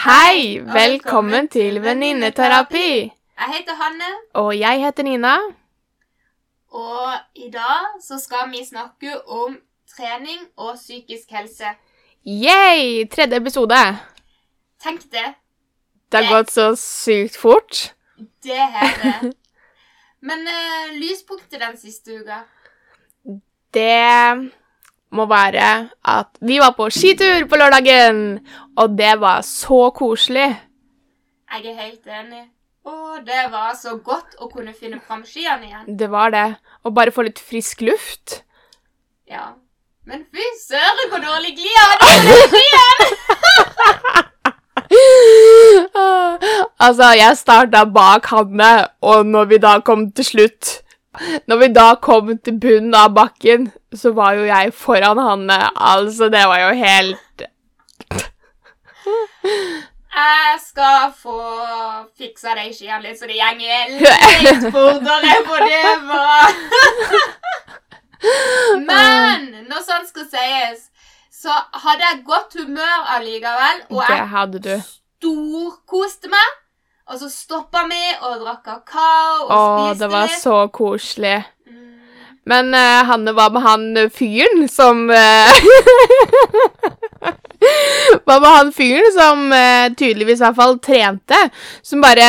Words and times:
Hei! 0.00 0.60
Velkommen 0.64 1.48
til 1.52 1.82
Venninneterapi! 1.84 3.12
Jeg 3.38 3.48
heter 3.52 3.74
Hanne, 3.76 4.06
Og 4.34 4.58
jeg 4.58 4.80
heter 4.80 5.02
Nina. 5.02 5.34
og 6.70 7.12
i 7.34 7.50
dag 7.52 8.00
så 8.02 8.18
skal 8.18 8.50
vi 8.50 8.64
snakke 8.64 9.28
om 9.28 9.58
trening 9.96 10.40
og 10.56 10.76
psykisk 10.76 11.30
helse. 11.30 11.64
Yay! 12.26 13.08
Tredje 13.12 13.36
episode. 13.36 13.98
Tenk 14.82 15.02
det. 15.12 15.34
Det 16.12 16.24
har 16.24 16.36
gått 16.36 16.50
så 16.50 16.76
sykt 16.76 17.36
fort. 17.36 17.94
Det 18.42 18.56
har 18.56 18.96
det. 19.02 19.34
Men 20.28 20.48
uh, 20.48 20.96
lyspunktet 20.96 21.60
den 21.60 21.76
siste 21.76 22.20
uka 22.20 22.40
Det 23.74 24.50
må 25.12 25.26
være 25.30 25.88
at 26.06 26.28
vi 26.40 26.58
var 26.62 26.70
på 26.78 26.90
skitur 26.94 27.46
på 27.50 27.56
lørdagen, 27.58 28.38
og 28.78 28.88
det 28.98 29.20
var 29.20 29.40
så 29.46 29.90
koselig. 29.94 30.60
Jeg 31.50 31.66
er 31.66 31.74
helt 31.82 32.06
enig. 32.06 32.44
Å, 32.86 33.18
det 33.26 33.52
var 33.52 33.74
så 33.76 33.96
godt 34.00 34.34
å 34.40 34.48
kunne 34.48 34.72
finne 34.72 35.00
fram 35.04 35.24
skiene 35.26 35.66
igjen. 35.66 35.96
Det 35.98 36.10
var 36.10 36.30
det. 36.32 36.54
Og 36.86 36.94
bare 36.96 37.10
få 37.12 37.22
litt 37.26 37.38
frisk 37.42 37.80
luft. 37.84 38.42
Ja. 39.28 39.52
Men 40.08 40.24
fy 40.32 40.40
søren, 40.62 41.10
hvor 41.10 41.20
dårlig 41.22 41.56
glid 41.58 41.74
jeg 41.74 41.88
hadde 41.90 42.06
på 42.06 42.10
den 42.26 42.40
skien! 42.54 42.98
altså, 46.86 47.06
jeg 47.18 47.36
starta 47.38 47.84
bak 47.84 48.26
Hanne, 48.32 48.86
og 49.02 49.26
når 49.26 49.44
vi 49.52 49.58
da 49.62 49.78
kom 49.84 50.12
til 50.16 50.24
slutt 50.26 50.82
Når 51.46 51.56
vi 51.58 51.68
da 51.74 51.94
kom 52.02 52.28
til 52.38 52.58
bunnen 52.62 52.94
av 52.94 53.10
bakken, 53.16 53.72
så 53.94 54.12
var 54.14 54.36
jo 54.38 54.44
jeg 54.46 54.72
foran 54.74 55.18
han. 55.18 55.50
Altså, 55.50 56.28
det 56.30 56.44
var 56.46 56.60
jo 56.60 56.70
helt 56.78 57.46
Jeg 60.10 60.58
skal 60.62 61.10
få 61.16 61.40
fiksa 62.18 62.54
de 62.58 62.68
skiene 62.74 63.02
litt, 63.04 63.18
så 63.18 63.26
de 63.30 63.38
gjenger 63.38 63.90
litt 64.44 64.64
fortere, 64.74 65.34
for 65.46 65.58
det 65.66 65.92
var 66.06 66.46
Men 68.90 69.46
når 69.70 69.84
sånt 69.86 70.10
skal 70.10 70.26
sies, 70.30 70.88
så 71.42 71.54
hadde 71.84 72.04
jeg 72.04 72.24
godt 72.26 72.58
humør 72.58 73.06
allikevel, 73.16 73.78
og 73.96 74.02
jeg 74.02 74.26
storkoste 74.82 76.28
meg. 76.32 76.58
Og 77.10 77.18
så 77.18 77.26
stoppa 77.26 77.88
vi 77.90 78.02
og 78.22 78.38
drakk 78.44 78.60
kakao 78.68 79.48
og 79.48 79.50
Åh, 79.50 79.78
spiste 79.88 80.04
det 80.04 80.10
var 80.12 80.34
så 80.38 80.58
koselig. 80.70 81.38
Mm. 81.66 81.80
Men 82.52 82.70
uh, 82.74 83.02
Hanne, 83.08 83.34
hva 83.34 83.48
med 83.50 83.66
han 83.66 83.86
eh, 83.98 84.12
fyren 84.14 84.68
som 84.70 85.10
eh, 85.10 85.50
Hva 88.24 88.36
med 88.40 88.46
han 88.46 88.70
fyren 88.72 89.10
som 89.12 89.42
uh, 89.50 89.90
tydeligvis 89.98 90.38
i 90.38 90.44
hvert 90.46 90.58
fall 90.60 90.78
trente, 90.82 91.40
som 91.84 92.00
bare 92.00 92.28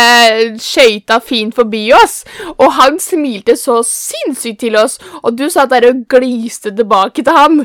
skøyta 0.60 1.22
fint 1.24 1.56
forbi 1.56 1.86
oss? 1.96 2.22
Og 2.58 2.74
han 2.80 2.98
smilte 3.00 3.56
så 3.60 3.80
sinnssykt 3.88 4.64
til 4.66 4.76
oss, 4.82 4.98
og 5.22 5.38
du 5.38 5.46
satt 5.54 5.72
der 5.72 5.88
og 5.92 6.04
gliste 6.12 6.74
tilbake 6.76 7.24
til 7.24 7.38
han. 7.38 7.62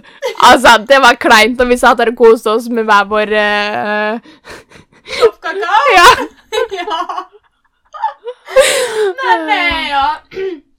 Altså, 0.47 0.77
det 0.87 1.00
var 1.03 1.19
kleint 1.20 1.59
når 1.59 1.72
vi 1.72 1.81
satt 1.81 1.98
der 1.98 2.12
og 2.12 2.20
koste 2.20 2.55
oss 2.55 2.69
med 2.70 2.87
hver 2.87 3.09
vår 3.11 3.34
eh, 3.41 4.34
Kopp 5.06 5.40
kakao. 5.40 5.86
Ja. 5.94 6.08
ja. 6.80 6.98
Men 9.22 9.48
eh, 9.48 9.88
ja. 9.90 10.06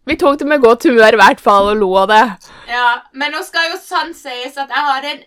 Vi 0.07 0.15
tok 0.19 0.39
det 0.39 0.47
med 0.47 0.61
godt 0.63 0.85
humør 0.87 1.17
i 1.17 1.19
hvert 1.19 1.41
fall 1.43 1.71
og 1.73 1.81
lo 1.81 1.89
av 2.03 2.11
det. 2.11 2.25
ja. 2.71 2.91
Men 3.13 3.33
nå 3.35 3.43
skal 3.47 3.71
jo 3.71 3.81
sant 3.81 4.15
sies 4.17 4.55
at 4.57 4.71
jeg 4.71 4.85
hadde 4.91 5.15
en 5.15 5.25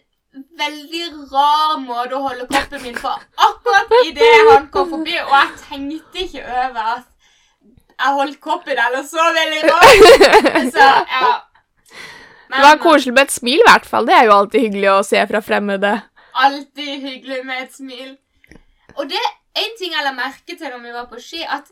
veldig 0.60 1.04
rar 1.32 1.78
måte 1.82 2.14
å 2.16 2.22
holde 2.28 2.46
koppen 2.46 2.82
min 2.84 2.94
på 2.94 3.10
akkurat 3.10 3.94
idet 4.06 4.28
han 4.46 4.68
kom 4.70 4.86
forbi, 4.92 5.16
og 5.24 5.32
jeg 5.34 5.56
tenkte 5.64 6.22
ikke 6.22 6.44
over 6.46 6.92
at 6.94 7.06
jeg 8.00 8.14
holdt 8.16 8.38
koppen 8.40 8.78
eller 8.86 9.02
så 9.04 9.24
veldig 9.36 9.62
rart. 9.66 10.70
Så 10.76 10.86
ja. 11.16 11.32
Men, 12.50 12.56
Det 12.56 12.64
var 12.66 12.78
koselig 12.82 13.14
med 13.14 13.22
et 13.28 13.34
smil, 13.34 13.60
i 13.60 13.66
hvert 13.68 13.84
fall. 13.86 14.06
Det 14.08 14.14
er 14.16 14.24
jo 14.26 14.32
alltid 14.34 14.64
hyggelig 14.64 14.88
å 14.90 15.02
se 15.06 15.20
fra 15.30 15.42
fremmede. 15.44 15.92
Alltid 16.46 17.04
hyggelig 17.04 17.44
med 17.46 17.62
et 17.62 17.76
smil. 17.76 18.08
Og 18.98 19.10
det 19.10 19.20
en 19.60 19.76
ting 19.78 19.94
jeg 19.94 20.06
la 20.06 20.14
merke 20.14 20.56
til 20.56 20.70
når 20.70 20.82
vi 20.84 20.94
var 20.94 21.06
på 21.10 21.20
ski, 21.22 21.42
at 21.42 21.68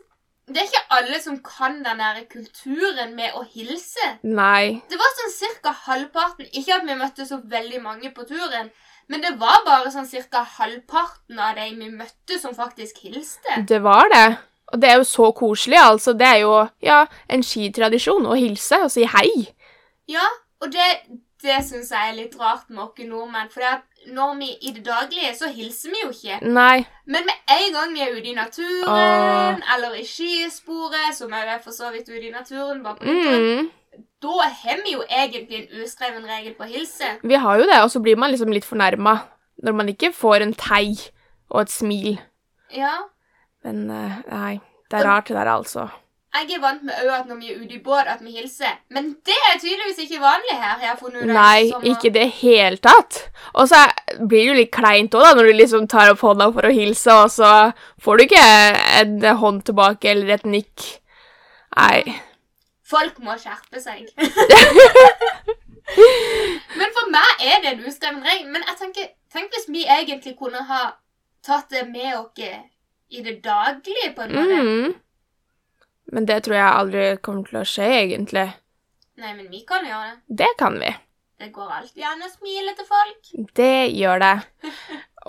det 0.49 0.63
er 0.63 0.69
ikke 0.69 0.97
alle 0.97 1.19
som 1.21 1.37
kan 1.45 1.77
den 1.85 2.01
der 2.01 2.23
kulturen 2.31 3.13
med 3.17 3.35
å 3.37 3.43
hilse. 3.45 4.07
Nei. 4.25 4.81
Det 4.89 4.97
var 4.97 5.15
sånn 5.19 5.33
cirka 5.35 5.73
halvparten. 5.85 6.49
Ikke 6.57 6.79
at 6.79 6.87
vi 6.87 6.97
møtte 6.97 7.27
så 7.29 7.37
veldig 7.51 7.81
mange 7.83 8.09
på 8.15 8.25
turen, 8.29 8.71
men 9.09 9.21
det 9.25 9.35
var 9.41 9.61
bare 9.65 9.93
sånn 9.93 10.09
cirka 10.09 10.41
halvparten 10.57 11.37
av 11.41 11.57
de 11.57 11.69
vi 11.77 11.91
møtte, 11.93 12.39
som 12.41 12.57
faktisk 12.57 13.03
hilste. 13.05 13.61
Det 13.69 13.81
var 13.85 14.09
det. 14.13 14.27
Og 14.73 14.81
det 14.81 14.89
er 14.89 14.99
jo 15.01 15.07
så 15.07 15.31
koselig, 15.37 15.79
altså. 15.81 16.13
Det 16.17 16.27
er 16.27 16.43
jo 16.43 16.53
ja, 16.85 17.03
en 17.29 17.45
skitradisjon 17.45 18.29
å 18.29 18.37
hilse 18.37 18.83
og 18.85 18.93
si 18.93 19.05
hei. 19.09 19.31
Ja, 20.09 20.25
og 20.61 20.73
det, 20.73 20.89
det 21.41 21.61
syns 21.65 21.93
jeg 21.93 22.11
er 22.11 22.17
litt 22.17 22.37
rart 22.41 22.69
med 22.69 22.87
oss 22.87 23.05
nordmenn. 23.05 23.49
For 23.53 23.65
når 24.13 24.35
vi 24.39 24.49
i 24.61 24.71
det 24.75 24.83
daglige, 24.85 25.33
så 25.37 25.49
hilser 25.53 25.89
vi 25.93 26.01
jo 26.03 26.09
ikke. 26.13 26.39
Nei. 26.47 26.85
Men 27.05 27.25
med 27.29 27.55
en 27.55 27.73
gang 27.73 27.93
vi 27.93 28.01
er 28.05 28.15
ute 28.15 28.31
i 28.31 28.35
naturen, 28.37 29.63
eller 29.75 29.95
i 29.99 30.05
skisporet, 30.05 31.15
som 31.17 31.33
er 31.33 31.57
for 31.63 31.71
så 31.75 31.91
vidt 31.93 32.09
ute 32.09 32.27
i 32.27 32.31
naturen, 32.31 32.83
bare 32.83 32.95
på 32.95 33.05
Mm. 33.05 33.69
da 34.21 34.35
har 34.63 34.81
vi 34.85 34.91
jo 34.93 35.03
egentlig 35.09 35.57
en 35.61 35.83
uskreven 35.83 36.25
regel 36.27 36.53
på 36.53 36.63
å 36.63 36.67
hilse. 36.67 37.17
Vi 37.23 37.35
har 37.35 37.59
jo 37.59 37.65
det, 37.65 37.81
og 37.83 37.89
så 37.91 37.99
blir 38.03 38.17
man 38.17 38.31
liksom 38.31 38.51
litt 38.51 38.65
fornærma 38.65 39.19
når 39.63 39.73
man 39.75 39.89
ikke 39.89 40.13
får 40.13 40.41
en 40.41 40.53
tei 40.53 40.95
og 41.49 41.61
et 41.61 41.71
smil. 41.71 42.19
Ja. 42.75 42.95
Men 43.63 43.89
eh, 43.91 44.17
nei, 44.31 44.59
det 44.91 44.99
er 44.99 45.05
rart 45.05 45.27
det 45.27 45.35
der, 45.35 45.45
altså. 45.51 45.89
Jeg 46.29 46.51
er 46.53 46.59
vant 46.61 46.83
med 46.85 46.93
òg 46.93 47.09
at 47.15 47.25
når 47.29 47.37
vi 47.41 47.47
er 47.49 47.61
ute 47.63 47.73
i 47.73 47.79
båt, 47.81 48.05
at 48.07 48.19
vi 48.21 48.31
hilser. 48.35 48.75
Men 48.93 49.07
det 49.25 49.33
er 49.49 49.55
tydeligvis 49.57 49.97
ikke 50.03 50.19
vanlig 50.21 50.53
her. 50.61 50.75
har 50.83 50.95
funnet 50.99 51.23
ut. 51.23 51.27
Nei, 51.33 51.69
Som- 51.71 51.83
ikke 51.89 52.05
i 52.05 52.09
det 52.19 52.27
hele 52.41 52.77
tatt. 52.77 53.29
Og 53.55 53.67
så 53.67 53.79
blir 54.19 54.39
det 54.43 54.47
jo 54.47 54.53
litt 54.59 54.71
kleint 54.71 55.11
òg, 55.17 55.35
når 55.35 55.43
du 55.49 55.53
liksom 55.57 55.87
tar 55.89 56.11
opp 56.11 56.19
hånda 56.21 56.51
for 56.53 56.61
å 56.69 56.73
hilse, 56.73 57.09
og 57.11 57.31
så 57.33 57.73
får 57.99 58.17
du 58.17 58.23
ikke 58.27 58.43
en 59.01 59.21
hånd 59.41 59.63
tilbake 59.65 60.05
eller 60.11 60.29
et 60.37 60.45
nikk. 60.45 60.99
Nei. 61.75 62.21
Folk 62.85 63.17
må 63.25 63.33
skjerpe 63.37 63.81
seg. 63.81 64.05
Men 66.79 66.91
for 66.93 67.09
meg 67.09 67.41
er 67.41 67.61
det 67.63 67.71
en 67.73 67.85
uskreven 67.89 68.23
regel. 68.23 68.47
Men 68.53 68.63
jeg 68.67 68.77
tenker, 68.83 69.09
tenk 69.33 69.53
hvis 69.55 69.67
vi 69.73 69.85
egentlig 69.85 70.35
kunne 70.37 70.61
ha 70.69 70.91
tatt 71.45 71.69
det 71.73 71.87
med 71.89 72.13
oss 72.17 72.37
i 73.09 73.21
det 73.25 73.39
daglige, 73.43 74.13
på 74.15 74.21
en 74.27 74.35
måte. 74.37 74.57
Mm. 74.61 74.93
Men 76.13 76.25
det 76.29 76.41
tror 76.45 76.57
jeg 76.57 76.77
aldri 76.79 77.03
kommer 77.25 77.49
til 77.49 77.59
å 77.61 77.67
skje, 77.67 77.89
egentlig. 78.03 78.47
Nei, 79.19 79.33
men 79.35 79.49
vi 79.51 79.61
kan 79.67 79.85
gjøre 79.85 80.11
det. 80.11 80.17
Det 80.41 80.51
kan 80.59 80.79
vi. 80.81 80.93
Det 81.39 81.51
går 81.55 81.69
alltid 81.79 82.03
an 82.03 82.25
å 82.25 82.31
smile 82.31 82.73
til 82.75 82.87
folk. 82.87 83.29
Det 83.55 83.73
gjør 83.95 84.23
det. 84.23 84.33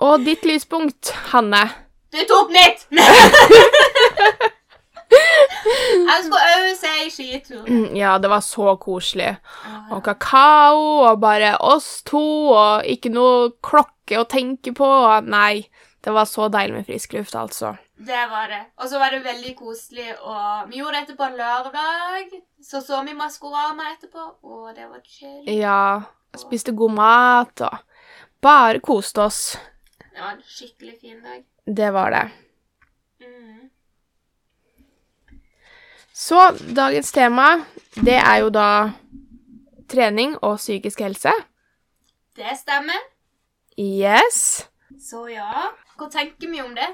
Og 0.07 0.25
ditt 0.25 0.47
lyspunkt, 0.47 1.13
Hanne. 1.31 1.63
Du 2.11 2.19
tok 2.27 2.51
mitt! 2.51 2.87
jeg 6.07 6.23
skulle 6.25 6.41
òg 6.55 6.67
si 6.79 7.09
skitur. 7.13 7.63
Mm, 7.67 7.95
Ja, 7.97 8.17
det 8.21 8.29
var 8.31 8.43
så 8.45 8.75
koselig. 8.81 9.33
Og 9.91 10.03
kakao, 10.05 11.03
og 11.09 11.19
bare 11.21 11.55
oss 11.59 12.01
to, 12.07 12.23
og 12.55 12.87
ikke 12.87 13.11
noe 13.13 13.51
klokke 13.63 14.19
å 14.21 14.27
tenke 14.29 14.73
på. 14.77 14.89
Nei, 15.27 15.65
det 16.03 16.11
var 16.11 16.25
så 16.25 16.47
deilig 16.49 16.75
med 16.75 16.85
frisk 16.85 17.13
luft, 17.13 17.35
altså. 17.35 17.75
Det 17.97 18.21
var 18.29 18.47
det. 18.49 18.61
Og 18.81 18.89
så 18.89 18.99
var 18.99 19.11
det 19.13 19.19
veldig 19.23 19.51
koselig. 19.57 20.07
Og 20.21 20.69
vi 20.71 20.79
gjorde 20.79 20.97
dette 20.97 21.15
på 21.17 21.27
en 21.27 21.37
lørdag. 21.37 22.31
Så 22.63 22.81
så 22.81 23.03
vi 23.05 23.13
Maskorama 23.13 23.91
etterpå, 23.93 24.25
og 24.41 24.71
det 24.75 24.87
var 24.89 25.01
chill. 25.05 25.45
Ja, 25.45 26.01
spiste 26.37 26.73
god 26.73 26.95
mat 26.97 27.61
og 27.67 27.77
bare 28.41 28.81
koste 28.81 29.21
oss. 29.27 29.57
Det 29.99 30.21
var 30.21 30.33
en 30.33 30.41
skikkelig 30.41 30.97
fin 31.01 31.21
dag. 31.21 31.45
Det 31.65 31.91
var 31.93 32.11
det. 32.11 32.25
Mm. 33.21 33.69
Så 36.13 36.51
dagens 36.75 37.11
tema, 37.11 37.47
det 37.95 38.17
er 38.17 38.41
jo 38.41 38.49
da 38.49 38.67
trening 39.89 40.35
og 40.41 40.57
psykisk 40.57 41.05
helse. 41.05 41.31
Det 42.35 42.57
stemmer. 42.57 42.99
Yes. 43.77 44.67
Så 44.99 45.27
ja, 45.31 45.69
hva 45.99 46.07
tenker 46.11 46.49
vi 46.51 46.61
om 46.63 46.71
det? 46.75 46.87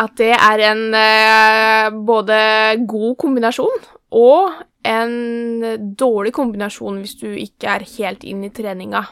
At 0.00 0.16
det 0.20 0.32
er 0.36 0.64
en 0.70 0.82
eh, 0.96 1.90
både 2.06 2.40
god 2.88 3.16
kombinasjon 3.20 3.88
og 4.16 4.60
en 4.86 5.94
dårlig 5.98 6.32
kombinasjon 6.36 7.00
hvis 7.02 7.18
du 7.20 7.28
ikke 7.30 7.74
er 7.76 7.88
helt 7.96 8.24
inn 8.26 8.44
i 8.46 8.52
treninga 8.54 9.04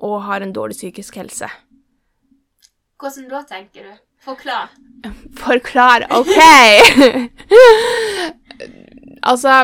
og 0.00 0.22
har 0.28 0.44
en 0.44 0.54
dårlig 0.54 0.78
psykisk 0.78 1.18
helse. 1.20 1.50
Hvordan 3.00 3.28
da, 3.30 3.42
tenker 3.48 3.88
du? 3.88 3.92
Forklar. 4.20 4.72
Forklar, 5.40 6.04
OK! 6.12 6.36
altså, 9.30 9.54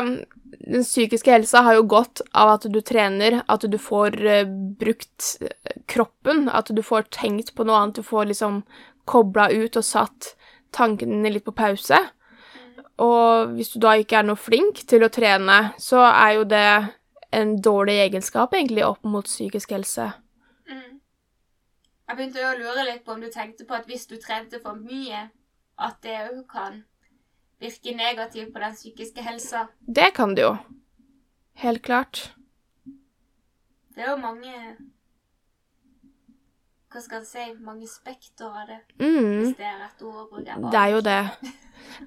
den 0.67 0.83
psykiske 0.83 1.31
helsa 1.31 1.61
har 1.63 1.77
jo 1.77 1.85
godt 1.87 2.21
av 2.35 2.51
at 2.57 2.67
du 2.71 2.79
trener, 2.85 3.41
at 3.47 3.63
du 3.71 3.77
får 3.79 4.17
eh, 4.25 4.49
brukt 4.79 5.37
eh, 5.41 5.79
kroppen, 5.87 6.47
at 6.49 6.71
du 6.75 6.83
får 6.83 7.07
tenkt 7.15 7.53
på 7.55 7.65
noe 7.67 7.79
annet, 7.79 8.01
du 8.01 8.03
får 8.05 8.29
liksom 8.31 8.61
kobla 9.07 9.49
ut 9.53 9.79
og 9.79 9.85
satt 9.87 10.33
tankene 10.75 11.31
litt 11.31 11.47
på 11.47 11.55
pause. 11.55 11.99
Og 12.99 13.53
hvis 13.55 13.71
du 13.73 13.79
da 13.81 13.93
ikke 13.95 14.19
er 14.19 14.27
noe 14.27 14.39
flink 14.39 14.81
til 14.89 15.05
å 15.05 15.11
trene, 15.13 15.57
så 15.79 16.01
er 16.09 16.31
jo 16.39 16.47
det 16.49 16.69
en 17.37 17.55
dårlig 17.61 17.99
egenskap 18.07 18.55
egentlig 18.57 18.85
opp 18.87 19.05
mot 19.05 19.27
psykisk 19.27 19.75
helse. 19.75 20.09
Mm. 20.67 20.99
Jeg 22.07 22.17
begynte 22.17 22.43
å 22.47 22.55
lure 22.59 22.87
litt 22.87 23.05
på 23.05 23.15
om 23.15 23.23
du 23.23 23.29
tenkte 23.31 23.67
på 23.67 23.77
at 23.77 23.87
hvis 23.87 24.07
du 24.09 24.17
trente 24.19 24.59
for 24.63 24.79
mye, 24.79 25.27
at 25.77 25.99
det 26.03 26.17
òg 26.25 26.43
kan 26.51 26.81
virke 27.61 27.95
negativt 27.95 28.53
på 28.53 28.59
den 28.59 28.73
psykiske 28.75 29.21
helsa. 29.25 29.67
Det 29.87 30.11
kan 30.15 30.35
det 30.35 30.43
jo. 30.45 30.57
Helt 31.57 31.81
klart. 31.83 32.31
Det 33.95 34.03
er 34.05 34.11
jo 34.11 34.17
mange 34.21 34.53
Hva 36.87 37.01
skal 37.03 37.19
jeg 37.19 37.27
si 37.27 37.45
Mange 37.65 37.87
spekter 37.89 38.45
av 38.47 38.67
det, 38.69 38.77
Mm. 38.99 39.41
hvis 39.41 39.57
det 39.57 39.65
er 39.65 39.79
rett 39.81 40.01
ord 40.01 40.15
å 40.15 40.29
bruke. 40.29 40.71
Det 40.71 40.79
er 40.79 40.91
jo 40.93 41.01
det. 41.01 41.31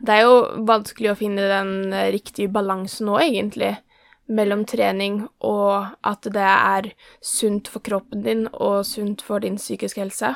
Det 0.00 0.08
er 0.14 0.22
jo 0.22 0.64
vanskelig 0.66 1.10
å 1.12 1.16
finne 1.18 1.44
den 1.48 1.92
eh, 1.92 2.10
riktige 2.12 2.48
balansen 2.52 3.06
nå, 3.06 3.18
egentlig, 3.20 3.76
mellom 4.28 4.64
trening 4.64 5.28
og 5.40 5.86
at 6.04 6.22
det 6.22 6.36
er 6.46 6.92
sunt 7.22 7.68
for 7.68 7.80
kroppen 7.80 8.22
din 8.22 8.46
og 8.52 8.84
sunt 8.86 9.22
for 9.22 9.38
din 9.40 9.56
psykiske 9.56 10.00
helse. 10.00 10.34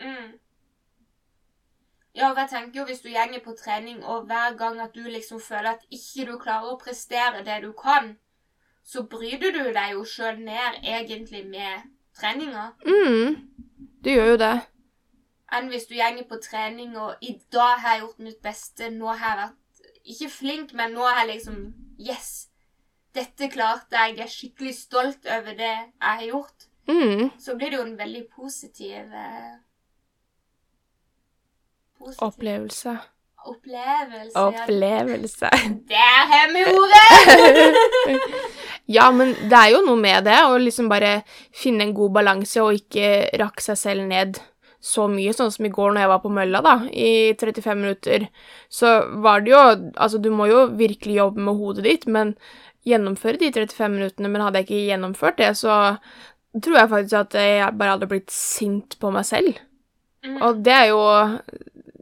Mm. 0.00 0.37
Ja, 2.18 2.30
og 2.32 2.38
jeg 2.40 2.48
tenker 2.50 2.80
jo 2.80 2.84
hvis 2.88 3.00
du 3.04 3.08
gjenger 3.12 3.40
på 3.44 3.52
trening, 3.58 4.00
og 4.04 4.24
hver 4.26 4.56
gang 4.58 4.80
at 4.82 4.94
du 4.94 5.04
liksom 5.06 5.40
føler 5.40 5.76
at 5.76 5.84
ikke 5.94 6.24
du 6.26 6.38
klarer 6.42 6.72
å 6.72 6.80
prestere 6.80 7.44
det 7.46 7.60
du 7.62 7.70
kan, 7.78 8.16
så 8.84 9.04
bryter 9.06 9.52
du 9.54 9.68
deg 9.76 9.92
jo 9.92 10.02
sjøl 10.08 10.40
ned 10.42 10.80
egentlig 10.82 11.44
med 11.46 11.86
treninga. 12.18 12.72
mm. 12.86 13.36
Du 14.04 14.10
gjør 14.10 14.32
jo 14.32 14.36
det. 14.40 14.56
Enn 15.52 15.68
hvis 15.72 15.86
du 15.88 15.94
gjenger 15.94 16.26
på 16.28 16.36
trening 16.42 16.96
og 16.98 17.16
'i 17.22 17.38
dag 17.52 17.78
har 17.82 17.94
jeg 17.94 18.00
gjort 18.00 18.18
mitt 18.18 18.42
beste', 18.42 18.90
'nå 18.90 19.14
har 19.16 19.28
jeg 19.28 19.38
vært 19.38 19.58
ikke 20.04 20.28
flink, 20.30 20.74
men 20.74 20.92
nå 20.92 21.06
har 21.06 21.24
jeg 21.24 21.34
liksom 21.34 21.74
'yes', 21.98 22.48
dette 23.14 23.48
klarte 23.50 23.96
jeg, 23.96 24.16
jeg 24.16 24.24
er 24.24 24.34
skikkelig 24.36 24.74
stolt 24.74 25.26
over 25.26 25.52
det 25.54 25.76
jeg 25.76 25.92
har 26.00 26.22
gjort', 26.22 26.68
Mm. 26.88 27.30
så 27.38 27.54
blir 27.56 27.70
det 27.70 27.76
jo 27.76 27.82
en 27.84 27.98
veldig 27.98 28.26
positiv 28.36 29.12
eh, 29.12 29.56
Positiv 31.98 32.26
Opplevelse. 32.28 32.98
opplevelse. 33.48 34.34
ja. 34.34 34.62
Opplevelse. 34.64 35.50
Der 35.88 36.20
har 36.32 36.52
vi 36.54 36.64
ordet! 36.78 38.20
Ja, 38.88 39.10
men 39.12 39.34
det 39.50 39.52
er 39.52 39.74
jo 39.74 39.82
noe 39.84 40.00
med 40.00 40.24
det, 40.24 40.38
å 40.48 40.54
liksom 40.56 40.86
bare 40.88 41.18
finne 41.52 41.84
en 41.84 41.90
god 41.92 42.14
balanse 42.14 42.62
og 42.64 42.78
ikke 42.78 43.28
rakke 43.36 43.60
seg 43.60 43.76
selv 43.76 44.06
ned 44.08 44.38
så 44.80 45.04
mye, 45.12 45.34
sånn 45.36 45.50
som 45.52 45.66
i 45.66 45.72
går 45.74 45.92
når 45.92 46.04
jeg 46.04 46.10
var 46.12 46.22
på 46.22 46.32
mølla, 46.32 46.62
da, 46.64 46.74
i 46.88 47.34
35 47.36 47.82
minutter. 47.82 48.24
Så 48.72 48.94
var 49.20 49.44
det 49.44 49.52
jo 49.52 49.60
Altså, 49.60 50.22
du 50.22 50.30
må 50.32 50.48
jo 50.48 50.64
virkelig 50.78 51.18
jobbe 51.18 51.44
med 51.50 51.60
hodet 51.60 51.84
ditt, 51.84 52.08
men 52.08 52.32
gjennomføre 52.88 53.42
de 53.42 53.52
35 53.52 53.92
minuttene. 53.98 54.32
Men 54.32 54.46
hadde 54.46 54.62
jeg 54.62 54.68
ikke 54.70 54.84
gjennomført 54.86 55.40
det, 55.42 55.52
så 55.60 55.98
tror 56.56 56.80
jeg 56.80 56.92
faktisk 56.94 57.20
at 57.20 57.38
jeg 57.42 57.74
bare 57.76 57.96
hadde 57.98 58.08
blitt 58.08 58.32
sint 58.32 58.96
på 59.02 59.12
meg 59.12 59.28
selv. 59.28 59.58
Mm. 60.24 60.38
Og 60.46 60.64
det 60.64 60.74
er 60.74 60.88
jo 60.94 61.02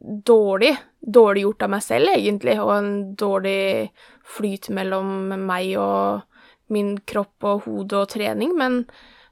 dårlig. 0.06 0.76
Dårlig 1.00 1.43
gjort 1.43 1.62
av 1.67 1.70
meg 1.70 1.82
selv, 1.85 2.11
egentlig, 2.14 2.56
og 2.62 2.73
en 2.76 2.91
dårlig 3.19 3.91
flyt 4.37 4.70
mellom 4.75 5.35
meg 5.47 5.76
og 5.79 6.25
min 6.73 6.97
kropp 7.06 7.47
og 7.47 7.67
hode 7.67 8.00
og 8.00 8.08
trening, 8.11 8.56
men 8.58 8.81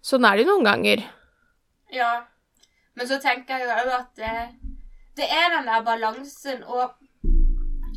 sånn 0.05 0.27
er 0.29 0.39
det 0.39 0.47
noen 0.47 0.67
ganger. 0.67 1.03
Ja. 1.95 2.13
Men 2.95 3.11
så 3.11 3.19
tenker 3.23 3.59
jeg 3.59 3.75
òg 3.75 3.91
at 3.97 4.13
det, 4.21 4.35
det 5.19 5.27
er 5.27 5.49
den 5.57 5.67
der 5.67 5.83
balansen, 5.87 6.63
og 6.63 6.95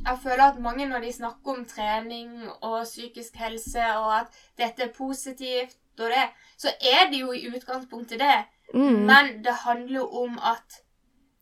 jeg 0.07 0.19
føler 0.23 0.43
at 0.47 0.61
mange 0.63 0.87
når 0.89 1.05
de 1.05 1.13
snakker 1.13 1.53
om 1.53 1.65
trening 1.69 2.47
og 2.61 2.79
psykisk 2.87 3.37
helse, 3.43 3.83
og 3.99 4.09
at 4.21 4.41
dette 4.57 4.87
er 4.87 4.95
positivt 4.95 5.77
og 5.99 6.11
det, 6.13 6.25
så 6.57 6.73
er 6.81 7.09
det 7.11 7.21
jo 7.21 7.33
i 7.33 7.47
utgangspunktet 7.49 8.21
det. 8.21 8.37
Mm, 8.73 9.05
Men 9.09 9.31
det 9.45 9.53
handler 9.63 9.99
jo 9.99 10.07
om 10.23 10.39
at 10.39 10.81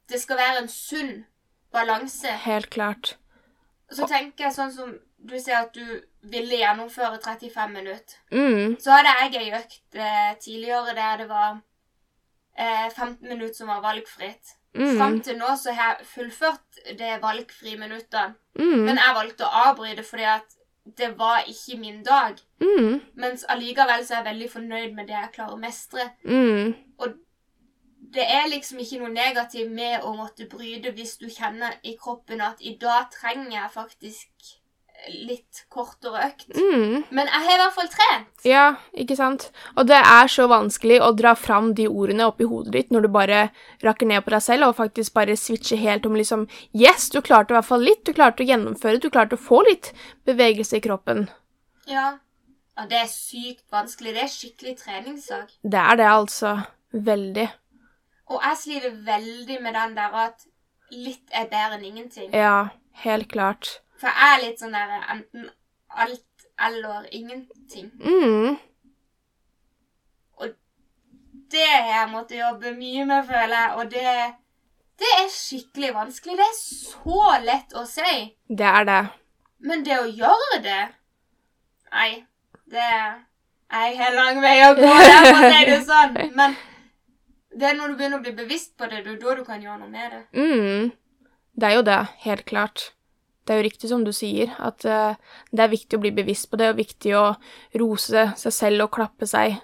det 0.10 0.19
skal 0.22 0.38
være 0.38 0.62
en 0.63 0.68
sunn 0.72 1.25
balanse. 1.74 2.28
helt 2.46 2.69
klart. 2.69 3.16
Så 3.92 4.07
tenker 4.10 4.46
jeg 4.48 4.54
sånn 4.56 4.72
som 4.74 4.94
du 5.25 5.36
sier 5.40 5.63
at 5.63 5.74
du 5.74 6.02
ville 6.30 6.57
gjennomføre 6.57 7.19
35 7.22 7.72
minutter. 7.74 8.18
Mm, 8.31 8.75
Så 8.81 8.92
hadde 8.92 9.13
jeg 9.19 9.42
ei 9.42 9.52
økt 9.57 9.96
eh, 9.96 10.36
tidligere 10.42 10.96
der 10.98 11.18
det 11.18 11.28
var 11.30 11.57
eh, 12.57 12.90
15 12.90 13.28
minutter 13.30 13.54
som 13.54 13.68
var 13.68 13.81
valgfritt. 13.81 14.56
Fram 14.75 15.13
mm, 15.16 15.22
til 15.24 15.38
nå 15.40 15.54
så 15.56 15.72
har 15.72 15.94
jeg 15.96 16.06
fullført 16.10 16.81
det 17.00 17.13
valgfrie 17.22 17.78
minuttet. 17.80 18.34
mm, 18.60 18.81
Men 18.86 18.98
jeg 19.00 19.16
valgte 19.16 19.46
å 19.48 19.62
avbryte 19.69 20.04
fordi 20.04 20.24
at 20.28 20.58
det 20.98 21.13
var 21.18 21.46
ikke 21.48 21.78
min 21.80 22.04
dag. 22.04 22.42
mm, 22.60 23.00
Mens 23.16 23.46
allikevel 23.50 24.04
så 24.06 24.13
er 24.13 24.18
jeg 24.24 24.25
veldig 24.34 24.50
fornøyd 24.51 24.94
med 24.98 25.08
det 25.08 25.16
jeg 25.16 25.31
klarer 25.38 25.54
å 25.56 25.62
mestre. 25.62 26.10
mm. 26.24 26.74
Det 28.13 28.25
er 28.25 28.50
liksom 28.52 28.80
ikke 28.84 29.00
noe 29.02 29.13
negativt 29.13 29.72
med 29.72 30.04
å 30.06 30.13
måtte 30.18 30.46
bryte 30.52 30.92
hvis 30.96 31.16
du 31.22 31.25
kjenner 31.31 31.78
i 31.84 31.96
kroppen 32.00 32.44
at 32.44 32.62
i 32.62 32.75
dag 32.81 33.10
trenger 33.13 33.57
jeg 33.57 33.74
faktisk 33.74 34.54
litt 35.12 35.66
kortere 35.69 36.24
økt. 36.30 36.48
Mm. 36.56 37.04
Men 37.13 37.30
jeg 37.30 37.44
har 37.46 37.54
i 37.54 37.60
hvert 37.62 37.75
fall 37.75 37.90
trent. 37.94 38.30
Ja, 38.48 38.66
ikke 38.98 39.18
sant? 39.19 39.48
Og 39.75 39.88
det 39.90 40.00
er 40.00 40.30
så 40.31 40.48
vanskelig 40.50 41.00
å 41.04 41.12
dra 41.18 41.36
fram 41.38 41.74
de 41.78 41.88
ordene 41.90 42.28
oppi 42.30 42.48
hodet 42.50 42.74
ditt 42.74 42.94
når 42.94 43.06
du 43.06 43.12
bare 43.13 43.42
rakker 43.86 44.10
ned 44.10 44.25
på 44.25 44.34
deg 44.34 44.44
selv 44.46 44.69
og 44.69 44.78
faktisk 44.80 45.16
bare 45.18 45.38
switcher 45.40 45.81
helt 45.81 46.08
om 46.10 46.18
liksom 46.18 46.48
Yes, 46.74 47.10
du 47.13 47.22
klarte 47.22 47.54
i 47.54 47.58
hvert 47.58 47.69
fall 47.69 47.86
litt, 47.86 48.06
du 48.08 48.16
klarte 48.16 48.44
å 48.44 48.50
gjennomføre, 48.50 49.01
du 49.01 49.12
klarte 49.12 49.38
å 49.38 49.42
få 49.42 49.62
litt 49.68 49.92
bevegelse 50.28 50.80
i 50.80 50.86
kroppen. 50.86 51.28
Ja. 51.90 52.16
Og 52.75 52.90
det 52.92 52.98
er 53.06 53.12
sykt 53.12 53.63
vanskelig. 53.72 54.16
Det 54.16 54.25
er 54.25 54.31
skikkelig 54.31 54.74
treningssak. 54.81 55.54
Det 55.63 55.80
er 55.80 56.01
det, 56.01 56.10
altså. 56.12 56.58
Veldig. 56.96 57.46
Og 58.27 58.42
jeg 58.42 58.57
sliter 58.57 58.94
veldig 59.06 59.57
med 59.62 59.74
den 59.77 59.98
der 59.98 60.16
at 60.25 60.45
litt 60.92 61.30
er 61.31 61.50
bedre 61.51 61.77
enn 61.80 61.86
ingenting. 61.92 62.30
Ja, 62.33 62.68
helt 63.06 63.30
klart. 63.31 63.81
For 64.01 64.10
jeg 64.10 64.38
er 64.38 64.42
litt 64.45 64.62
sånn 64.62 64.74
der 64.75 64.95
enten 65.13 65.50
alt 65.89 66.48
eller 66.60 67.06
ingenting. 67.12 67.92
Mm. 68.01 68.57
Det 71.51 71.66
har 71.69 71.86
jeg 71.88 72.10
måttet 72.12 72.39
jobbe 72.39 72.72
mye 72.75 73.06
med, 73.06 73.27
føler 73.27 73.54
jeg, 73.54 73.72
og 73.77 73.92
det, 73.92 74.13
det 75.00 75.12
er 75.19 75.27
skikkelig 75.31 75.92
vanskelig. 75.95 76.38
Det 76.39 76.48
er 76.48 76.56
så 76.57 77.27
lett 77.45 77.75
å 77.77 77.83
si, 77.88 78.15
Det 78.50 78.65
er 78.65 78.88
det. 78.89 79.03
men 79.60 79.86
det 79.86 80.00
å 80.00 80.08
gjøre 80.10 80.58
det 80.63 80.82
Nei, 81.96 82.25
det 82.74 82.89
Jeg 83.72 83.94
har 84.01 84.17
lang 84.17 84.41
vei 84.41 84.55
å 84.65 84.74
gå 84.75 84.89
der, 84.89 85.27
for 85.29 85.46
å 85.46 85.51
si 85.53 85.62
det 85.70 85.77
sånn. 85.86 86.17
Men 86.39 86.58
det 87.56 87.70
er 87.70 87.78
når 87.78 87.94
du 87.94 88.00
begynner 88.00 88.20
å 88.20 88.26
bli 88.26 88.36
bevisst 88.36 88.74
på 88.78 88.90
det, 88.92 89.04
det 89.06 89.16
er 89.16 89.22
da 89.22 89.36
du 89.38 89.46
kan 89.48 89.64
gjøre 89.64 89.80
noe 89.80 89.92
med 89.92 90.12
det. 90.12 90.22
Mm. 90.36 90.92
Det 91.56 91.70
er 91.70 91.78
jo 91.78 91.86
det, 91.88 92.00
helt 92.26 92.46
klart. 92.50 92.90
Det 93.46 93.54
er 93.54 93.62
jo 93.62 93.68
riktig 93.68 93.92
som 93.92 94.04
du 94.04 94.12
sier, 94.16 94.52
at 94.60 94.84
uh, 94.90 95.16
det 95.54 95.64
er 95.64 95.72
viktig 95.72 95.98
å 95.98 96.02
bli 96.04 96.12
bevisst 96.16 96.50
på 96.52 96.60
det, 96.60 96.72
og 96.74 96.82
viktig 96.82 97.14
å 97.16 97.26
rose 97.80 98.26
seg 98.42 98.56
selv 98.56 98.88
og 98.88 98.96
klappe 98.98 99.30
seg 99.30 99.60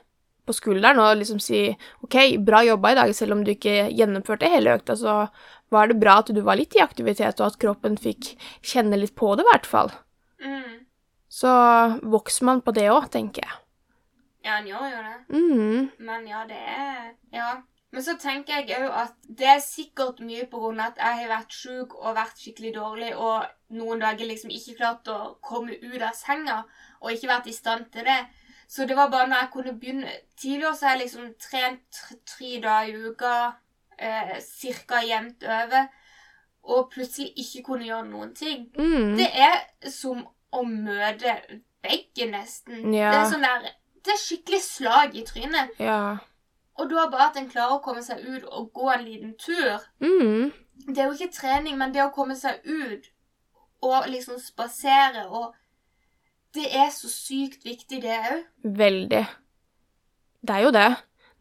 på 0.47 0.55
skulderen 0.55 1.01
og 1.01 1.17
liksom 1.19 1.39
si 1.41 1.63
OK, 2.05 2.17
bra 2.45 2.61
jobba 2.65 2.93
i 2.93 2.99
dag, 3.01 3.15
selv 3.17 3.35
om 3.35 3.43
du 3.45 3.51
ikke 3.53 3.89
gjennomførte 3.89 4.49
hele 4.51 4.77
økta, 4.77 4.95
så 4.97 5.15
var 5.71 5.89
det 5.89 5.99
bra 6.01 6.19
at 6.21 6.31
du 6.33 6.41
var 6.45 6.59
litt 6.59 6.75
i 6.77 6.83
aktivitet, 6.83 7.41
og 7.41 7.51
at 7.51 7.59
kroppen 7.61 7.97
fikk 7.99 8.33
kjenne 8.59 8.99
litt 8.99 9.15
på 9.19 9.33
det, 9.35 9.45
i 9.45 9.51
hvert 9.51 9.67
fall. 9.69 9.91
Mm. 10.43 10.85
Så 11.31 11.51
vokser 12.11 12.47
man 12.47 12.63
på 12.63 12.73
det 12.75 12.89
òg, 12.91 13.07
tenker 13.13 13.45
jeg. 13.45 13.57
Ja, 14.41 14.57
han 14.57 14.67
gjør 14.67 14.87
jo 14.89 15.03
det. 15.05 15.17
Mm. 15.35 15.91
Men 16.07 16.25
ja, 16.27 16.45
det 16.49 16.57
er 16.59 17.11
Ja. 17.31 17.51
Men 17.91 18.03
så 18.05 18.15
tenker 18.19 18.61
jeg 18.61 18.85
òg 18.85 18.93
at 19.01 19.15
det 19.27 19.47
er 19.51 19.63
sikkert 19.63 20.21
mye 20.23 20.45
på 20.51 20.61
grunn 20.61 20.79
av 20.79 20.93
at 20.93 21.01
jeg 21.01 21.17
har 21.21 21.31
vært 21.33 21.55
sjuk 21.55 21.95
og 21.99 22.15
vært 22.15 22.39
skikkelig 22.39 22.71
dårlig, 22.77 23.09
og 23.19 23.75
noen 23.75 23.99
dager 24.03 24.29
liksom 24.29 24.53
ikke 24.55 24.77
klart 24.77 25.11
å 25.11 25.17
komme 25.43 25.75
ut 25.75 25.99
av 25.99 26.15
senga, 26.15 26.61
og 27.01 27.11
ikke 27.11 27.31
vært 27.33 27.49
i 27.51 27.55
stand 27.55 27.89
til 27.91 28.07
det. 28.07 28.21
Så 28.71 28.87
det 28.87 28.95
var 28.95 29.11
bare 29.11 29.27
når 29.27 29.41
jeg 29.41 29.51
kunne 29.51 29.73
begynne 29.79 30.11
Tidligere 30.39 30.75
så 30.75 30.85
har 30.87 30.93
jeg 30.95 31.01
liksom 31.01 31.25
trent 31.43 31.97
tre, 32.25 32.51
dager 32.63 32.87
i 32.87 33.09
uka, 33.11 33.33
eh, 33.99 34.37
cirka 34.39 35.03
jevnt 35.03 35.43
over, 35.43 35.89
og 36.63 36.87
plutselig 36.93 37.33
ikke 37.43 37.65
kunne 37.67 37.85
gjøre 37.85 38.07
noen 38.07 38.31
ting. 38.35 38.69
Mm. 38.79 39.17
Det 39.19 39.27
er 39.27 39.59
som 39.91 40.23
å 40.55 40.63
møte 40.63 41.35
begge 41.83 42.31
nesten. 42.31 42.87
Ja. 42.95 43.11
Det 43.11 43.19
er 43.19 43.31
sånn 43.35 43.45
der 43.45 43.71
Det 44.01 44.15
er 44.15 44.17
skikkelig 44.17 44.61
slag 44.65 45.15
i 45.19 45.21
trynet. 45.27 45.75
Ja. 45.77 46.17
Og 46.79 46.89
da 46.89 47.07
bare 47.11 47.29
at 47.29 47.39
en 47.39 47.49
klarer 47.51 47.77
å 47.77 47.83
komme 47.83 48.03
seg 48.05 48.21
ut 48.23 48.45
og 48.47 48.71
gå 48.73 48.91
en 48.93 49.03
liten 49.05 49.33
tur. 49.39 49.81
Mm. 49.99 50.51
Det 50.87 50.97
er 50.97 51.09
jo 51.09 51.17
ikke 51.17 51.35
trening, 51.35 51.77
men 51.77 51.93
det 51.93 52.03
å 52.05 52.13
komme 52.15 52.37
seg 52.39 52.63
ut 52.65 53.09
og 53.81 54.07
liksom 54.09 54.37
spasere 54.41 55.25
og 55.29 55.57
Det 56.51 56.65
er 56.67 56.89
så 56.91 57.07
sykt 57.07 57.61
viktig, 57.63 58.01
det 58.03 58.11
òg. 58.11 58.41
Veldig. 58.75 59.21
Det 60.43 60.55
er 60.55 60.65
jo 60.65 60.71
det. 60.75 60.89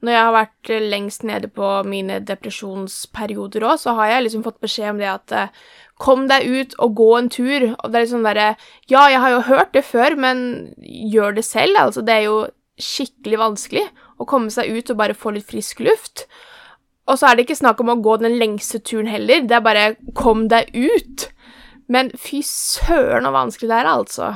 når 0.00 0.12
jeg 0.12 0.25
har 0.25 0.32
vært 0.32 0.70
eh, 0.70 0.84
lengst 0.92 1.25
nede 1.28 1.49
på 1.49 1.70
mine 1.82 2.20
depresjonsperioder 2.25 3.66
òg, 3.66 3.80
så 3.82 3.92
har 3.99 4.06
jeg 4.06 4.22
liksom 4.22 4.44
fått 4.46 4.60
beskjed 4.62 4.92
om 4.94 5.00
det 5.02 5.08
at 5.10 5.34
eh, 5.34 5.50
kom 5.99 6.28
deg 6.30 6.46
ut 6.46 6.76
og 6.78 6.94
gå 6.96 7.10
en 7.18 7.28
tur. 7.28 7.66
Og 7.75 7.90
det 7.90 7.99
er 7.99 8.06
liksom 8.06 8.25
derre 8.25 8.46
Ja, 8.88 9.02
jeg 9.10 9.20
har 9.20 9.34
jo 9.34 9.42
hørt 9.50 9.75
det 9.75 9.84
før, 9.84 10.16
men 10.16 10.72
gjør 10.78 11.37
det 11.37 11.44
selv. 11.44 11.76
Altså, 11.76 12.06
det 12.06 12.14
er 12.14 12.25
jo 12.30 12.38
skikkelig 12.80 13.42
vanskelig 13.42 13.84
å 14.20 14.28
komme 14.28 14.52
seg 14.52 14.70
ut 14.70 14.92
og 14.92 15.00
bare 15.00 15.16
få 15.16 15.32
litt 15.34 15.48
frisk 15.48 15.80
luft. 15.84 16.26
Og 17.08 17.18
så 17.18 17.30
er 17.30 17.36
det 17.36 17.46
ikke 17.46 17.58
snakk 17.58 17.80
om 17.82 17.90
å 17.94 17.98
gå 18.04 18.18
den 18.20 18.36
lengste 18.38 18.78
turen 18.84 19.08
heller, 19.10 19.42
det 19.48 19.56
er 19.56 19.64
bare 19.64 19.86
kom 20.16 20.46
deg 20.52 20.70
ut. 20.76 21.30
Men 21.90 22.12
fy 22.14 22.42
søren 22.46 23.26
så 23.26 23.34
vanskelig 23.34 23.70
det 23.72 23.78
er, 23.80 23.90
altså. 23.90 24.28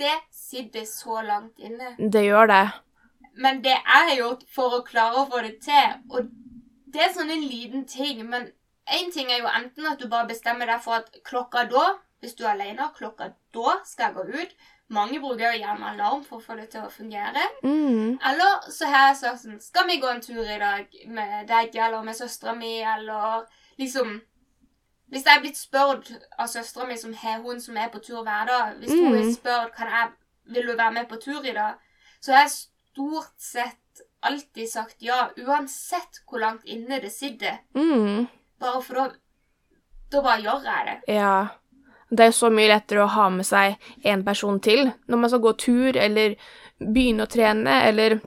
Det 0.00 0.14
sitter 0.32 0.86
så 0.88 1.20
langt 1.26 1.58
inne. 1.60 1.92
Det 1.98 2.22
gjør 2.24 2.48
det. 2.52 2.64
Men 3.36 3.60
det 3.64 3.74
jeg 3.76 4.20
gjort 4.22 4.46
for 4.54 4.78
å 4.78 4.84
klare 4.86 5.20
å 5.20 5.26
få 5.28 5.42
det 5.44 5.58
til, 5.66 5.98
og 6.08 6.30
det 6.94 7.02
er 7.04 7.12
sånn 7.12 7.34
en 7.34 7.44
liten 7.44 7.84
ting, 7.90 8.22
men 8.30 8.48
én 8.88 9.10
ting 9.12 9.28
er 9.28 9.42
jo 9.42 9.50
enten 9.50 9.90
at 9.90 10.00
du 10.00 10.08
bare 10.08 10.30
bestemmer 10.30 10.70
deg 10.70 10.80
for 10.84 11.02
at 11.02 11.10
klokka 11.26 11.66
da, 11.68 11.84
hvis 12.24 12.38
du 12.38 12.46
er 12.46 12.54
alene, 12.54 12.88
klokka 12.96 13.34
da 13.52 13.76
skal 13.84 14.08
jeg 14.08 14.16
gå 14.16 14.40
ut. 14.40 14.54
Mange 14.88 15.18
bruker 15.20 15.52
jo 15.52 15.58
gjerne 15.58 15.88
alarm 15.90 16.20
for 16.24 16.38
å 16.38 16.44
få 16.44 16.54
det 16.56 16.68
til 16.70 16.84
å 16.86 16.90
fungere. 16.94 17.42
Mm. 17.64 18.18
Eller 18.22 18.68
så 18.70 18.86
har 18.86 19.08
jeg 19.08 19.16
sagt 19.16 19.40
sånn 19.42 19.60
Skal 19.60 19.86
vi 19.88 19.96
gå 19.98 20.06
en 20.12 20.20
tur 20.22 20.44
i 20.44 20.58
dag 20.62 20.86
med 21.08 21.48
deg 21.48 21.74
eller 21.74 22.04
med 22.06 22.14
søstera 22.14 22.54
mi, 22.54 22.76
eller 22.86 23.46
liksom 23.78 24.20
Hvis 25.10 25.24
jeg 25.26 25.36
er 25.36 25.42
blitt 25.42 25.58
spurt 25.58 26.12
av 26.38 26.46
søstera 26.50 26.86
mi, 26.86 26.96
som 26.98 27.12
har 27.14 27.42
hun 27.42 27.60
som 27.60 27.76
er 27.76 27.88
på 27.90 27.98
tur 28.02 28.22
hver 28.22 28.46
dag 28.46 28.78
Hvis 28.78 28.90
hun 28.94 29.10
Mm. 29.12 29.16
har 29.18 29.32
spurt 29.34 29.74
kan 29.76 29.90
jeg, 29.90 30.08
vil 30.54 30.66
du 30.66 30.76
være 30.76 30.92
med 30.92 31.08
på 31.08 31.16
tur 31.20 31.42
i 31.44 31.52
dag, 31.52 31.74
så 32.20 32.32
har 32.32 32.40
jeg 32.46 32.50
stort 32.56 33.34
sett 33.38 34.02
alltid 34.22 34.68
sagt 34.70 34.96
ja, 35.02 35.28
uansett 35.38 36.20
hvor 36.28 36.38
langt 36.40 36.64
inne 36.64 37.00
det 37.00 37.10
sitter. 37.12 37.58
Mm. 37.74 38.26
Bare 38.60 38.82
for 38.82 38.94
da 38.94 39.10
Da 40.12 40.22
bare 40.22 40.42
gjør 40.42 40.62
jeg 40.64 40.86
det. 40.86 41.14
Ja. 41.14 41.48
Det 42.08 42.28
er 42.28 42.34
så 42.34 42.50
mye 42.54 42.70
lettere 42.70 43.02
å 43.02 43.10
ha 43.10 43.26
med 43.34 43.46
seg 43.46 43.74
en 44.06 44.22
person 44.26 44.60
til 44.62 44.86
når 45.10 45.20
man 45.22 45.32
skal 45.32 45.42
gå 45.42 45.52
tur 45.58 45.96
eller 45.98 46.36
begynne 46.78 47.26
å 47.26 47.30
trene, 47.30 47.80
eller 47.88 48.20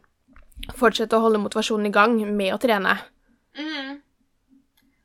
fortsette 0.75 1.15
å 1.15 1.23
holde 1.23 1.41
motivasjonen 1.41 1.87
i 1.87 1.93
gang 1.95 2.17
med 2.35 2.53
å 2.55 2.59
trene. 2.61 2.97
Mm. 3.57 3.99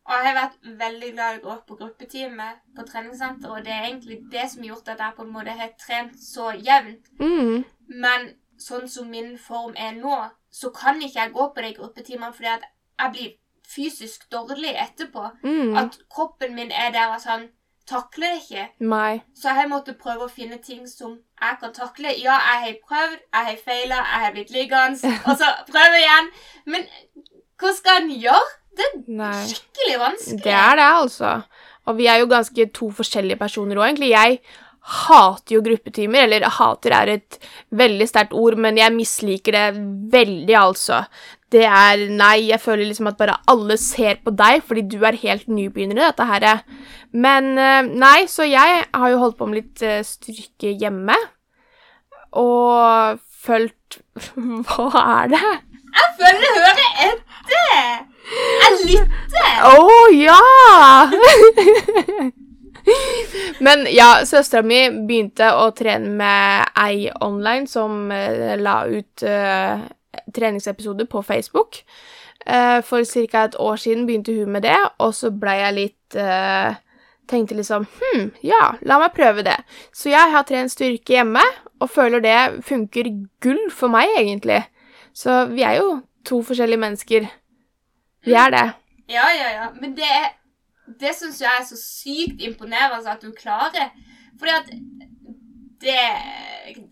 Og 0.05 0.13
jeg 0.13 0.27
har 0.27 0.37
vært 0.37 0.57
veldig 0.81 1.11
glad 1.15 1.37
i 1.37 1.41
å 1.41 1.45
gå 1.45 1.55
på 1.69 1.77
gruppetime 1.81 2.49
på 2.77 2.85
treningssenter, 2.89 3.53
og 3.53 3.65
det 3.65 3.73
er 3.73 3.87
egentlig 3.87 4.19
det 4.33 4.49
som 4.53 4.65
har 4.65 4.75
gjort 4.75 4.91
at 4.93 5.05
jeg 5.05 5.17
på 5.17 5.25
en 5.25 5.33
måte 5.33 5.55
har 5.61 5.71
trent 5.81 6.19
så 6.21 6.51
jevnt. 6.57 7.09
Mm. 7.21 7.65
Men 7.89 8.29
sånn 8.61 8.89
som 8.91 9.09
min 9.11 9.35
form 9.41 9.73
er 9.81 9.97
nå, 9.97 10.19
så 10.53 10.71
kan 10.75 11.01
ikke 11.01 11.21
jeg 11.21 11.35
gå 11.35 11.49
på 11.55 11.65
de 11.65 11.73
gruppetimene 11.79 12.37
fordi 12.37 12.53
at 12.53 12.69
jeg 13.01 13.15
blir 13.15 13.33
fysisk 13.75 14.29
dårlig 14.33 14.75
etterpå. 14.77 15.25
Mm. 15.43 15.77
At 15.81 15.99
kroppen 16.13 16.55
min 16.55 16.73
er 16.73 16.93
der 16.93 17.15
og 17.15 17.25
han 17.25 17.49
takler 17.89 18.35
det 18.35 18.41
ikke. 18.43 18.65
Nei. 18.91 19.21
Så 19.37 19.51
jeg 19.51 19.59
har 19.61 19.71
måttet 19.71 19.99
prøve 20.01 20.27
å 20.27 20.33
finne 20.33 20.59
ting 20.65 20.87
som 20.89 21.19
jeg 21.41 21.59
kan 21.61 21.75
takle. 21.77 22.15
Ja, 22.23 22.39
jeg 22.51 22.63
har 22.65 22.77
prøvd, 22.89 23.19
jeg 23.21 23.49
har 23.51 23.61
feila, 23.65 24.01
jeg 24.01 24.25
har 24.25 24.35
blitt 24.37 24.53
liggende, 24.55 25.13
og 25.29 25.39
så 25.41 25.51
prøve 25.71 26.01
igjen. 26.01 26.31
Men 26.67 26.87
hva 27.61 27.75
skal 27.77 28.03
en 28.03 28.13
gjøre? 28.17 28.53
Det 28.75 28.87
er 28.91 29.03
Nei. 29.21 29.37
skikkelig 29.47 29.99
vanskelig. 30.01 30.43
Det 30.45 30.55
er 30.59 30.77
det, 30.81 30.87
altså. 31.05 31.35
Og 31.87 31.99
vi 31.99 32.07
er 32.11 32.23
jo 32.23 32.31
ganske 32.33 32.65
to 32.75 32.89
forskjellige 32.97 33.39
personer 33.39 33.79
òg, 33.79 33.91
egentlig. 33.93 34.11
Jeg 34.11 34.41
hater 34.85 35.57
jo 35.57 35.63
gruppetimer, 35.65 36.27
eller 36.27 36.45
hater 36.59 36.93
er 36.93 37.13
et 37.15 37.39
veldig 37.73 38.07
sterkt 38.09 38.35
ord, 38.37 38.59
men 38.61 38.77
jeg 38.77 38.93
misliker 38.93 39.57
det 39.57 39.65
veldig, 40.13 40.57
altså. 40.61 41.05
Det 41.55 41.65
er 41.65 42.09
Nei, 42.11 42.49
jeg 42.51 42.61
føler 42.61 42.89
liksom 42.89 43.09
at 43.09 43.19
bare 43.21 43.39
alle 43.51 43.77
ser 43.79 44.19
på 44.25 44.33
deg 44.35 44.65
fordi 44.67 44.83
du 44.91 44.99
er 45.07 45.21
helt 45.23 45.47
nybegynner 45.49 46.01
i 46.01 46.05
dette 46.05 46.27
her. 46.29 46.65
Men 47.15 47.55
eh, 47.57 47.87
nei, 47.87 48.27
så 48.29 48.47
jeg 48.49 48.85
har 48.91 49.13
jo 49.13 49.21
holdt 49.23 49.39
på 49.39 49.47
med 49.49 49.61
litt 49.61 49.85
eh, 49.87 50.03
styrke 50.05 50.75
hjemme. 50.81 51.17
Og 52.35 53.21
følt 53.45 54.01
Hva 54.67 55.05
er 55.23 55.31
det? 55.37 55.45
Jeg 55.95 56.15
føler 56.19 56.43
jeg 56.43 56.55
hører 56.59 56.89
etter! 57.07 58.01
Jeg 58.65 58.73
lytter! 58.91 59.53
Å 59.71 60.09
ja! 60.19 60.41
Men 63.65 63.87
ja, 63.91 64.25
søstera 64.27 64.63
mi 64.67 64.81
begynte 65.07 65.47
å 65.57 65.71
trene 65.77 66.11
med 66.19 66.73
ei 66.81 67.09
online 67.25 67.69
som 67.71 68.11
eh, 68.13 68.55
la 68.61 68.83
ut 68.91 69.25
uh, 69.25 69.85
treningsepisoder 70.35 71.09
på 71.11 71.23
Facebook. 71.23 71.81
Uh, 72.45 72.83
for 72.85 73.05
ca. 73.09 73.45
et 73.45 73.55
år 73.57 73.77
siden 73.81 74.07
begynte 74.07 74.35
hun 74.37 74.53
med 74.53 74.67
det, 74.67 74.77
og 74.99 75.15
så 75.17 75.31
ble 75.33 75.55
jeg 75.63 75.77
litt 75.79 76.19
uh, 76.21 76.75
Tenkte 77.25 77.57
liksom 77.57 77.87
Hm, 77.89 78.27
ja, 78.45 78.75
la 78.85 78.99
meg 79.01 79.15
prøve 79.17 79.41
det. 79.47 79.57
Så 79.97 80.11
jeg 80.13 80.33
har 80.35 80.45
trent 80.45 80.69
styrke 80.73 81.15
hjemme, 81.17 81.41
og 81.81 81.89
føler 81.89 82.21
det 82.21 82.65
funker 82.69 83.09
gull 83.41 83.63
for 83.73 83.89
meg, 83.89 84.11
egentlig. 84.19 84.59
Så 85.17 85.47
vi 85.49 85.65
er 85.65 85.79
jo 85.79 86.03
to 86.29 86.43
forskjellige 86.45 86.83
mennesker. 86.83 87.31
Vi 88.29 88.37
er 88.37 88.53
det. 88.53 88.67
Ja, 89.09 89.25
ja, 89.33 89.49
ja. 89.57 89.71
Men 89.81 89.97
det, 89.97 90.05
er- 90.05 90.35
det 91.01 91.15
syns 91.17 91.41
jeg 91.41 91.51
er 91.51 91.65
så 91.67 91.79
sykt 91.81 92.43
imponerende 92.45 93.11
at 93.11 93.23
du 93.23 93.33
klarer. 93.37 93.91
Fordi 94.39 94.51
at 94.51 94.71
det 95.85 96.01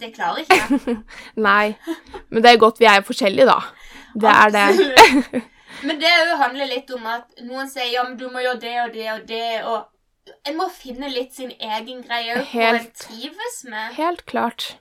Det 0.01 0.15
klarer 0.15 0.43
ikke 0.43 0.59
jeg. 0.59 0.97
Nei. 1.49 1.75
Men 2.31 2.43
det 2.45 2.51
er 2.53 2.61
godt 2.61 2.81
vi 2.81 2.89
er 2.89 3.05
forskjellige, 3.07 3.47
da. 3.49 3.61
Det 4.15 4.29
er 4.29 4.53
det. 4.53 5.43
Men 5.83 5.99
det 6.01 6.11
òg 6.13 6.37
handler 6.43 6.69
litt 6.71 6.91
om 6.95 7.07
at 7.09 7.41
noen 7.47 7.71
sier 7.71 7.89
ja, 7.91 8.05
men 8.05 8.19
du 8.21 8.29
må 8.31 8.43
gjøre 8.45 8.61
det 8.61 8.75
og 8.83 8.93
det 8.95 9.09
og 9.13 9.23
det. 9.29 9.65
og 9.65 10.39
En 10.49 10.59
må 10.59 10.69
finne 10.71 11.09
litt 11.11 11.35
sin 11.35 11.51
egen 11.51 12.03
greie 12.05 12.37
og 12.39 12.53
en 12.55 12.85
trives 12.95 13.63
med. 13.65 13.97
Helt 13.97 14.27
klart. 14.27 14.77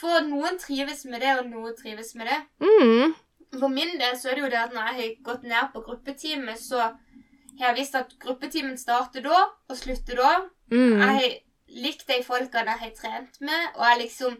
For 0.00 0.24
noen 0.24 0.56
trives 0.58 1.04
med 1.04 1.20
det, 1.20 1.34
og 1.38 1.50
noen 1.52 1.76
trives 1.76 2.14
med 2.16 2.30
det. 2.30 2.40
Mm. 2.64 3.14
For 3.58 3.68
min 3.68 3.98
del 4.00 4.16
så 4.16 4.30
er 4.30 4.38
det 4.38 4.44
jo 4.46 4.50
det 4.54 4.62
at 4.62 4.74
når 4.74 4.88
jeg 4.88 4.96
har 4.96 5.14
gått 5.28 5.46
ned 5.50 5.72
på 5.74 5.84
gruppetime, 5.84 6.56
så 6.56 6.92
har 7.60 7.74
jeg 7.74 7.80
visst 7.84 7.94
at 7.98 8.14
gruppetimen 8.22 8.78
starter 8.78 9.22
da 9.22 9.40
og 9.68 9.76
slutter 9.76 10.16
da. 10.16 10.30
Mm. 10.70 11.00
Jeg 11.00 11.08
har 11.16 11.36
likt 11.84 12.06
de 12.08 12.22
folkene 12.26 12.72
jeg 12.74 12.78
har 12.84 12.94
trent 12.98 13.40
med, 13.40 13.66
og 13.76 13.84
jeg 13.86 13.98
liksom 14.04 14.38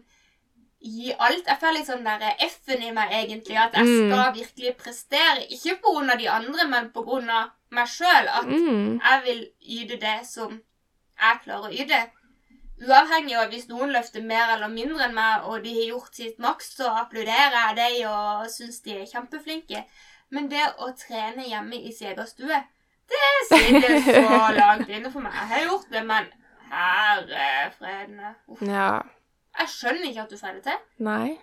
gir 0.81 1.15
alt. 1.21 1.45
Jeg 1.45 1.59
får 1.61 1.75
litt 1.75 1.87
sånn 1.87 2.03
der 2.03 2.35
F-en 2.47 2.81
i 2.83 2.91
meg, 2.91 3.11
egentlig. 3.13 3.57
At 3.57 3.73
jeg 3.77 3.85
Mm. 3.85 4.09
skal 4.11 4.33
virkelig 4.33 4.77
prestere. 4.77 5.45
Ikke 5.49 5.77
av 6.11 6.17
de 6.17 6.27
andre, 6.29 6.67
men 6.67 6.91
av 7.29 7.51
meg 7.69 7.87
sjøl. 7.87 8.27
At 8.27 8.45
Mm. 8.47 8.99
jeg 8.99 9.21
vil 9.25 9.47
yte 9.61 9.99
det 9.99 10.25
som 10.25 10.61
jeg 11.19 11.39
klarer 11.45 11.69
å 11.69 11.73
yte. 11.73 12.09
Uavhengig 12.81 13.35
av 13.37 13.51
hvis 13.51 13.67
noen 13.69 13.91
løfter 13.93 14.23
mer 14.25 14.55
eller 14.55 14.67
mindre 14.67 15.03
enn 15.05 15.13
meg, 15.13 15.43
og 15.45 15.63
de 15.63 15.69
har 15.69 15.91
gjort 15.93 16.15
sitt 16.15 16.39
maks, 16.39 16.75
så 16.77 16.89
applauderer 16.89 17.53
jeg 17.53 17.75
dem 17.75 18.09
og 18.09 18.47
syns 18.49 18.81
de 18.81 18.95
er 18.97 19.05
kjempeflinke. 19.05 19.83
Men 20.31 20.47
det 20.49 20.63
å 20.79 20.89
trene 20.97 21.45
hjemme 21.47 21.75
i 21.75 21.91
sin 21.91 22.07
egen 22.07 22.25
stue, 22.27 22.63
det 23.15 23.29
sitter 23.49 23.97
så 24.07 24.41
langt 24.57 24.89
inne 24.89 25.11
for 25.11 25.21
meg. 25.23 25.35
Jeg 25.37 25.51
har 25.53 25.67
gjort 25.67 25.93
det, 25.93 26.03
men 26.07 26.29
herre 26.71 27.47
fredene. 27.77 28.35
Ja. 28.67 28.91
Jeg 29.59 29.71
skjønner 29.75 30.09
ikke 30.09 30.25
at 30.25 30.33
du 30.33 30.39
får 30.39 30.59
det 30.59 30.67
til. 30.69 30.83
Nei. 31.03 31.37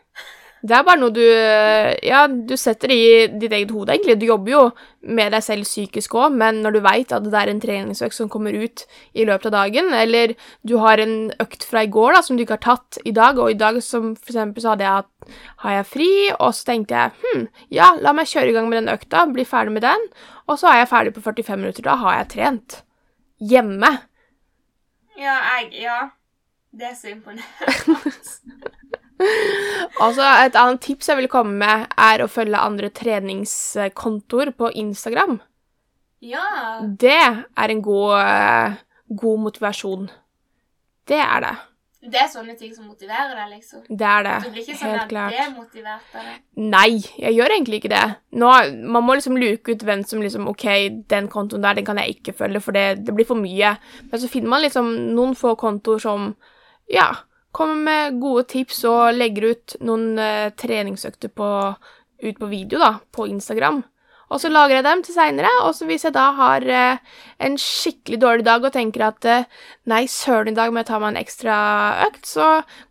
Det 0.59 0.75
er 0.75 0.83
bare 0.83 0.99
noe 0.99 1.15
du 1.15 1.23
Ja, 1.23 2.25
du 2.27 2.57
setter 2.59 2.91
i 2.91 3.03
ditt 3.31 3.53
eget 3.53 3.71
hode, 3.71 3.95
egentlig. 3.95 4.17
Du 4.19 4.27
jobber 4.27 4.51
jo 4.51 4.63
med 5.07 5.31
deg 5.35 5.45
selv 5.45 5.69
psykisk 5.69 6.17
òg, 6.19 6.35
men 6.35 6.59
når 6.65 6.75
du 6.75 6.81
veit 6.83 7.13
at 7.15 7.27
det 7.27 7.39
er 7.39 7.53
en 7.53 7.61
treningsøkt 7.63 8.17
som 8.17 8.31
kommer 8.33 8.57
ut 8.57 8.83
i 9.15 9.27
løpet 9.29 9.53
av 9.53 9.55
dagen, 9.55 9.93
eller 9.95 10.35
du 10.67 10.75
har 10.83 10.99
en 11.03 11.31
økt 11.45 11.67
fra 11.69 11.85
i 11.87 11.93
går 11.93 12.17
da, 12.17 12.25
som 12.27 12.37
du 12.37 12.43
ikke 12.43 12.59
har 12.59 12.65
tatt 12.65 12.99
i 13.07 13.15
dag, 13.15 13.39
og 13.39 13.53
i 13.53 13.59
dag 13.61 13.79
som 13.85 14.17
for 14.17 14.35
eksempel 14.35 14.65
så 14.65 14.75
hadde 14.75 14.89
jeg 14.89 14.99
hatt 14.99 15.39
har 15.63 15.77
jeg 15.77 15.89
fri, 15.93 16.11
og 16.39 16.51
så 16.57 16.73
tenkte 16.73 16.99
jeg 16.99 17.15
hm, 17.23 17.47
ja, 17.79 17.93
la 18.03 18.15
meg 18.17 18.31
kjøre 18.31 18.51
i 18.51 18.57
gang 18.57 18.69
med 18.71 18.83
den 18.83 18.93
økta, 18.97 19.29
bli 19.31 19.47
ferdig 19.47 19.77
med 19.77 19.87
den, 19.87 20.11
og 20.49 20.59
så 20.61 20.71
er 20.71 20.81
jeg 20.81 20.90
ferdig 20.90 21.14
på 21.14 21.23
45 21.25 21.57
minutter. 21.61 21.85
Da 21.87 21.97
har 22.00 22.19
jeg 22.19 22.31
trent. 22.35 22.78
Hjemme. 23.38 23.90
Ja, 25.19 25.37
jeg 25.59 25.83
Ja. 25.83 25.99
Det 26.78 26.85
er 26.90 26.95
så 26.95 27.09
imponerende. 27.14 28.12
Altså, 29.99 30.23
Et 30.47 30.55
annet 30.55 30.81
tips 30.85 31.09
jeg 31.09 31.17
vil 31.19 31.31
komme 31.33 31.57
med, 31.59 31.87
er 31.99 32.23
å 32.23 32.28
følge 32.31 32.61
andre 32.61 32.90
treningskontoer 32.95 34.52
på 34.55 34.71
Instagram. 34.78 35.40
Ja. 36.23 36.45
Det 36.83 37.17
er 37.19 37.73
en 37.75 37.83
god, 37.83 38.12
eh, 38.21 38.76
god 39.09 39.40
motivasjon. 39.47 40.09
Det 41.09 41.19
er 41.19 41.40
det. 41.40 41.57
Det 42.09 42.21
er 42.23 42.29
sånne 42.33 42.55
ting 42.59 42.73
som 42.75 42.88
motiverer 42.88 43.35
deg, 43.37 43.50
liksom. 43.57 43.85
Det 43.88 44.09
er 44.09 44.27
det. 44.27 44.35
Du 44.45 44.50
blir 44.55 44.65
ikke 44.65 44.79
sånn 44.81 44.95
Helt 44.95 45.11
klart. 45.11 45.37
demotivert 45.37 46.15
av 46.15 46.29
det. 46.29 46.37
Nei, 46.75 46.91
jeg 47.21 47.37
gjør 47.37 47.55
egentlig 47.57 47.83
ikke 47.83 47.93
det. 47.93 48.05
Nå, 48.43 48.53
man 48.97 49.07
må 49.07 49.19
liksom 49.19 49.38
luke 49.41 49.75
ut 49.75 49.85
hvem 49.88 50.05
som 50.09 50.25
liksom 50.25 50.49
OK, 50.50 50.67
den 51.12 51.31
kontoen 51.33 51.67
der, 51.67 51.79
den 51.79 51.88
kan 51.88 52.00
jeg 52.03 52.19
ikke 52.19 52.37
følge, 52.41 52.62
for 52.65 52.77
det, 52.77 53.05
det 53.07 53.15
blir 53.17 53.29
for 53.29 53.41
mye. 53.41 53.77
Men 54.09 54.23
så 54.23 54.31
finner 54.33 54.55
man 54.55 54.65
liksom 54.65 54.91
noen 55.17 55.37
få 55.38 55.55
kontoer 55.61 56.03
som 56.03 56.33
ja, 56.93 57.11
kommer 57.53 57.85
med 57.85 58.19
gode 58.23 58.47
tips 58.53 58.83
og 58.88 59.17
legger 59.17 59.53
ut 59.53 59.79
noen 59.85 60.11
uh, 60.17 60.49
treningsøkter 60.57 61.33
på 61.35 61.49
ut 62.19 62.38
på 62.38 62.47
video 62.50 62.81
da, 62.83 62.97
på 63.15 63.29
Instagram. 63.31 63.83
Og 64.29 64.41
så 64.43 64.51
lager 64.53 64.77
jeg 64.77 64.85
dem 64.85 65.03
til 65.05 65.17
seinere, 65.17 65.51
og 65.65 65.73
så 65.77 65.87
hvis 65.89 66.05
jeg 66.05 66.13
da 66.13 66.27
har 66.37 66.65
eh, 66.69 66.99
en 67.41 67.55
skikkelig 67.61 68.19
dårlig 68.21 68.45
dag 68.45 68.65
og 68.65 68.75
tenker 68.75 69.07
at 69.07 69.29
eh, 69.29 69.47
nei, 69.89 70.03
søren, 70.11 70.53
i 70.53 70.59
dag 70.59 70.73
må 70.73 70.83
jeg 70.83 70.91
ta 70.91 70.99
meg 71.01 71.15
en 71.15 71.23
ekstra 71.23 71.55
økt, 72.09 72.27
så 72.29 72.49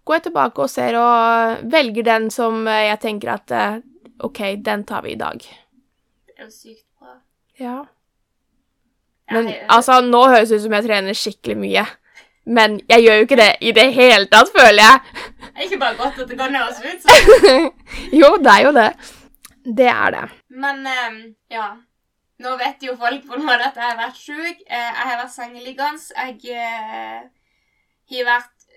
går 0.08 0.18
jeg 0.18 0.26
tilbake 0.30 0.66
og 0.66 0.72
ser 0.74 0.98
og 0.98 1.68
velger 1.70 2.08
den 2.08 2.32
som 2.34 2.66
eh, 2.66 2.88
jeg 2.88 3.02
tenker 3.06 3.36
at 3.36 3.54
eh, 3.54 3.78
OK, 4.26 4.42
den 4.66 4.88
tar 4.90 5.06
vi 5.06 5.14
i 5.14 5.20
dag. 5.20 5.46
Det 5.46 6.40
er 6.40 6.48
jo 6.48 6.52
sykt 6.56 6.84
bra. 6.98 7.20
Ja. 7.62 7.78
Men 9.30 9.52
altså, 9.70 10.00
nå 10.02 10.24
høres 10.32 10.50
det 10.50 10.62
ut 10.62 10.66
som 10.66 10.78
jeg 10.78 10.88
trener 10.88 11.22
skikkelig 11.22 11.58
mye. 11.62 11.86
Men 12.48 12.80
jeg 12.88 13.04
gjør 13.04 13.18
jo 13.20 13.28
ikke 13.28 13.40
det 13.42 13.50
i 13.60 13.76
det 13.76 13.88
hele 13.94 14.30
tatt, 14.32 14.50
føler 14.56 14.80
jeg. 14.80 15.24
Det 15.44 15.54
er 15.54 15.66
ikke 15.68 15.82
bare 15.82 15.98
godt 16.00 16.20
at 16.24 16.30
det 16.32 16.38
kan 16.40 16.56
høres 16.56 16.82
ut 16.82 17.06
sånn. 17.06 17.72
jo, 18.22 18.34
det 18.42 18.54
er 18.54 18.62
jo 18.64 18.76
det. 18.78 18.90
Det 19.78 19.90
er 19.92 20.14
det. 20.16 20.28
Men 20.58 20.88
um, 20.88 21.20
ja. 21.54 21.70
Nå 22.38 22.54
vet 22.60 22.84
jo 22.86 22.94
folk 22.98 23.24
på 23.26 23.34
en 23.34 23.46
måte 23.48 23.66
at 23.66 23.78
jeg 23.80 23.88
har 23.88 23.98
vært 23.98 24.20
sjuk. 24.22 24.60
Eh, 24.70 24.90
jeg 24.92 25.08
har 25.10 25.18
vært 25.24 25.34
sengeliggende. 25.34 26.04
Jeg 26.14 26.52
eh, 26.54 27.24
har 28.12 28.28
vært 28.28 28.68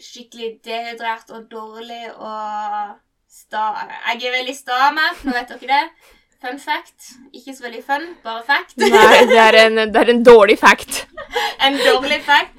skikkelig 0.00 0.50
dehydrert 0.64 1.32
og 1.34 1.48
dårlig 1.50 2.04
og 2.14 2.94
sta... 3.26 3.64
Jeg 4.12 4.28
er 4.28 4.36
veldig 4.38 4.54
stamet, 4.54 5.24
nå 5.26 5.34
vet 5.34 5.50
dere 5.50 5.72
det. 5.72 6.14
Fun 6.40 6.62
fact. 6.62 7.10
Ikke 7.34 7.56
så 7.56 7.66
veldig 7.66 7.82
fun, 7.84 8.06
bare 8.22 8.46
fact. 8.46 8.78
Nei, 8.80 9.26
det 9.28 9.42
er 9.42 9.58
en, 9.66 9.82
det 9.90 10.04
er 10.04 10.14
en 10.14 10.22
dårlig 10.24 10.60
fact. 10.62 11.02
en 11.66 11.82
dårlig 11.82 12.22
fact. 12.24 12.54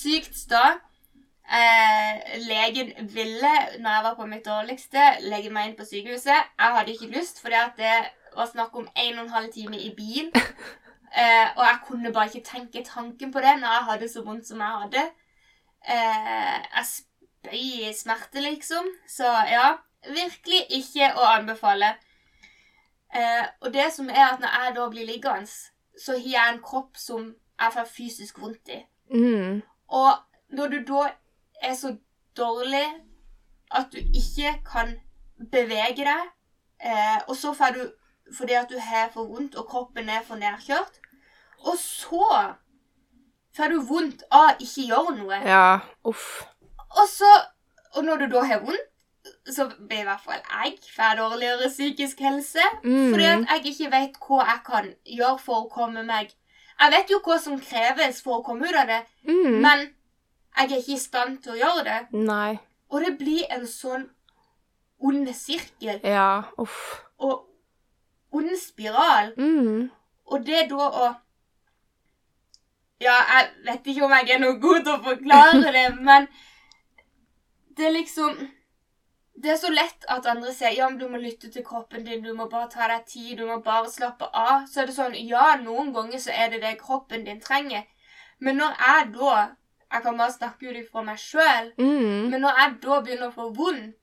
Sykt 0.00 0.32
sta. 0.46 0.78
Eh, 1.50 2.38
legen 2.46 2.92
ville, 3.14 3.54
når 3.78 3.90
jeg 3.90 4.04
var 4.04 4.14
på 4.14 4.26
mitt 4.26 4.46
dårligste, 4.46 5.06
legge 5.20 5.50
meg 5.50 5.68
inn 5.68 5.76
på 5.78 5.86
sykehuset. 5.88 6.46
Jeg 6.58 6.76
hadde 6.76 6.92
ikke 6.92 7.10
lyst, 7.10 7.40
for 7.42 7.50
det 7.50 7.96
var 8.36 8.46
snakk 8.46 8.76
om 8.76 8.86
en 8.96 9.18
og 9.18 9.24
en 9.24 9.34
halv 9.34 9.52
time 9.52 9.80
i 9.80 9.94
bil. 9.96 10.30
Eh, 11.10 11.48
og 11.56 11.64
jeg 11.64 11.78
kunne 11.86 12.12
bare 12.12 12.26
ikke 12.26 12.46
tenke 12.46 12.84
tanken 12.86 13.32
på 13.32 13.40
det 13.42 13.56
når 13.58 13.72
jeg 13.74 13.86
hadde 13.88 14.08
så 14.08 14.20
vondt 14.22 14.46
som 14.46 14.60
jeg 14.62 14.76
hadde. 14.82 15.00
Eh, 15.90 16.58
jeg 16.76 16.84
spøy 16.86 17.56
i 17.58 17.90
smerte, 17.98 18.40
liksom. 18.40 18.86
Så 19.08 19.26
ja, 19.50 19.72
virkelig 20.06 20.60
ikke 20.70 21.08
å 21.18 21.26
anbefale. 21.32 21.88
Eh, 23.14 23.42
og 23.60 23.74
det 23.74 23.88
som 23.92 24.06
er 24.08 24.22
at 24.28 24.38
når 24.38 24.54
jeg 24.54 24.76
da 24.76 24.86
blir 24.92 25.10
liggende, 25.10 25.50
så 25.98 26.12
har 26.12 26.30
jeg 26.30 26.54
en 26.54 26.62
kropp 26.62 26.96
som 26.96 27.26
jeg 27.60 27.74
får 27.74 27.90
fysisk 27.96 28.38
vondt 28.38 28.70
i. 28.70 28.78
Mm. 29.10 29.62
Og 29.88 30.12
når 30.54 30.76
du 30.76 30.78
da 30.92 31.08
er 31.62 31.74
så 31.74 31.94
dårlig 32.36 32.86
at 33.70 33.86
du 33.92 33.98
ikke 33.98 34.54
kan 34.66 34.94
bevege 35.52 36.04
deg, 36.04 36.30
eh, 36.84 37.18
og 37.28 37.36
så 37.36 37.52
får 37.54 37.74
du 37.76 37.82
fordi 38.36 38.54
at 38.54 38.68
du 38.70 38.78
har 38.78 39.08
for 39.10 39.26
vondt 39.26 39.56
og 39.58 39.66
kroppen 39.66 40.08
er 40.08 40.22
for 40.22 40.38
nedkjørt, 40.38 41.00
og 41.66 41.74
så 41.78 42.54
får 43.56 43.72
du 43.72 43.80
vondt 43.88 44.22
av 44.30 44.60
ikke 44.62 44.86
gjøre 44.86 45.16
noe. 45.18 45.40
Ja, 45.46 45.78
uff. 46.06 46.44
Og 46.90 47.08
så 47.10 47.30
Og 47.96 48.04
når 48.06 48.16
du 48.16 48.26
da 48.30 48.44
har 48.46 48.60
vondt, 48.62 48.84
så 49.50 49.64
blir 49.88 50.04
i 50.04 50.06
hvert 50.06 50.20
fall 50.22 50.38
jeg 50.62 50.76
får 50.94 51.16
dårligere 51.18 51.68
psykisk 51.68 52.20
helse. 52.22 52.62
Mm. 52.84 53.10
Fordi 53.10 53.24
at 53.24 53.48
jeg 53.50 53.72
ikke 53.72 53.90
vet 53.90 54.18
hva 54.28 54.44
jeg 54.46 54.60
kan 54.68 54.86
gjøre 55.18 55.38
for 55.42 55.64
å 55.64 55.68
komme 55.74 56.04
meg 56.06 56.30
Jeg 56.80 56.92
vet 56.94 57.10
jo 57.10 57.18
hva 57.26 57.36
som 57.42 57.58
kreves 57.60 58.22
for 58.22 58.38
å 58.38 58.44
komme 58.46 58.68
ut 58.70 58.74
av 58.78 58.86
det, 58.86 59.00
Mm. 59.26 59.58
men 59.60 59.94
jeg 60.56 60.70
er 60.72 60.76
ikke 60.80 60.92
i 60.96 60.98
stand 60.98 61.38
til 61.44 61.52
å 61.54 61.60
gjøre 61.60 61.84
det. 61.86 62.00
Nei. 62.26 62.58
Og 62.90 63.04
det 63.04 63.14
blir 63.20 63.44
en 63.54 63.66
sånn 63.70 64.08
ond 65.00 65.28
sirkel 65.34 66.00
Ja, 66.04 66.42
uff. 66.58 66.80
og 67.18 67.46
ond 68.32 68.50
spiral. 68.58 69.32
Mm. 69.38 69.90
Og 70.30 70.46
det 70.46 70.66
da 70.70 70.88
å 70.90 71.10
Ja, 73.00 73.14
jeg 73.32 73.46
vet 73.64 73.86
ikke 73.88 74.04
om 74.04 74.12
jeg 74.12 74.30
er 74.34 74.40
noe 74.42 74.58
god 74.60 74.82
til 74.84 74.92
å 74.92 75.02
forklare 75.06 75.70
det, 75.72 75.86
men 76.08 76.26
det 77.76 77.86
er 77.86 77.94
liksom 77.94 78.34
Det 79.40 79.54
er 79.54 79.56
så 79.56 79.70
lett 79.72 80.04
at 80.12 80.26
andre 80.28 80.52
sier 80.52 80.74
ja, 80.76 80.88
men 80.90 80.98
du 81.00 81.06
må 81.08 81.16
lytte 81.16 81.48
til 81.48 81.64
kroppen 81.64 82.04
din, 82.04 82.20
du 82.22 82.34
må 82.36 82.44
bare 82.52 82.68
ta 82.68 82.90
deg 82.90 83.06
tid, 83.08 83.38
du 83.38 83.46
må 83.48 83.56
bare 83.64 83.88
slappe 83.88 84.26
av. 84.36 84.66
Så 84.68 84.82
er 84.82 84.90
det 84.90 84.96
sånn 84.98 85.14
ja, 85.16 85.54
noen 85.62 85.94
ganger 85.96 86.20
så 86.20 86.34
er 86.34 86.50
det 86.52 86.60
det 86.60 86.74
kroppen 86.82 87.24
din 87.24 87.40
trenger. 87.40 87.86
Men 88.38 88.60
når 88.60 88.76
jeg 88.76 89.06
da 89.14 89.38
Jeg 89.92 90.02
kan 90.02 90.18
bare 90.18 90.32
snakke 90.32 90.70
ut 90.70 90.76
ifra 90.76 91.02
meg 91.02 91.18
sjøl. 91.18 91.72
Mm. 91.78 92.30
Men 92.30 92.40
når 92.44 92.58
jeg 92.60 92.74
da 92.82 93.00
begynner 93.00 93.28
å 93.30 93.34
få 93.34 93.48
vondt, 93.54 93.96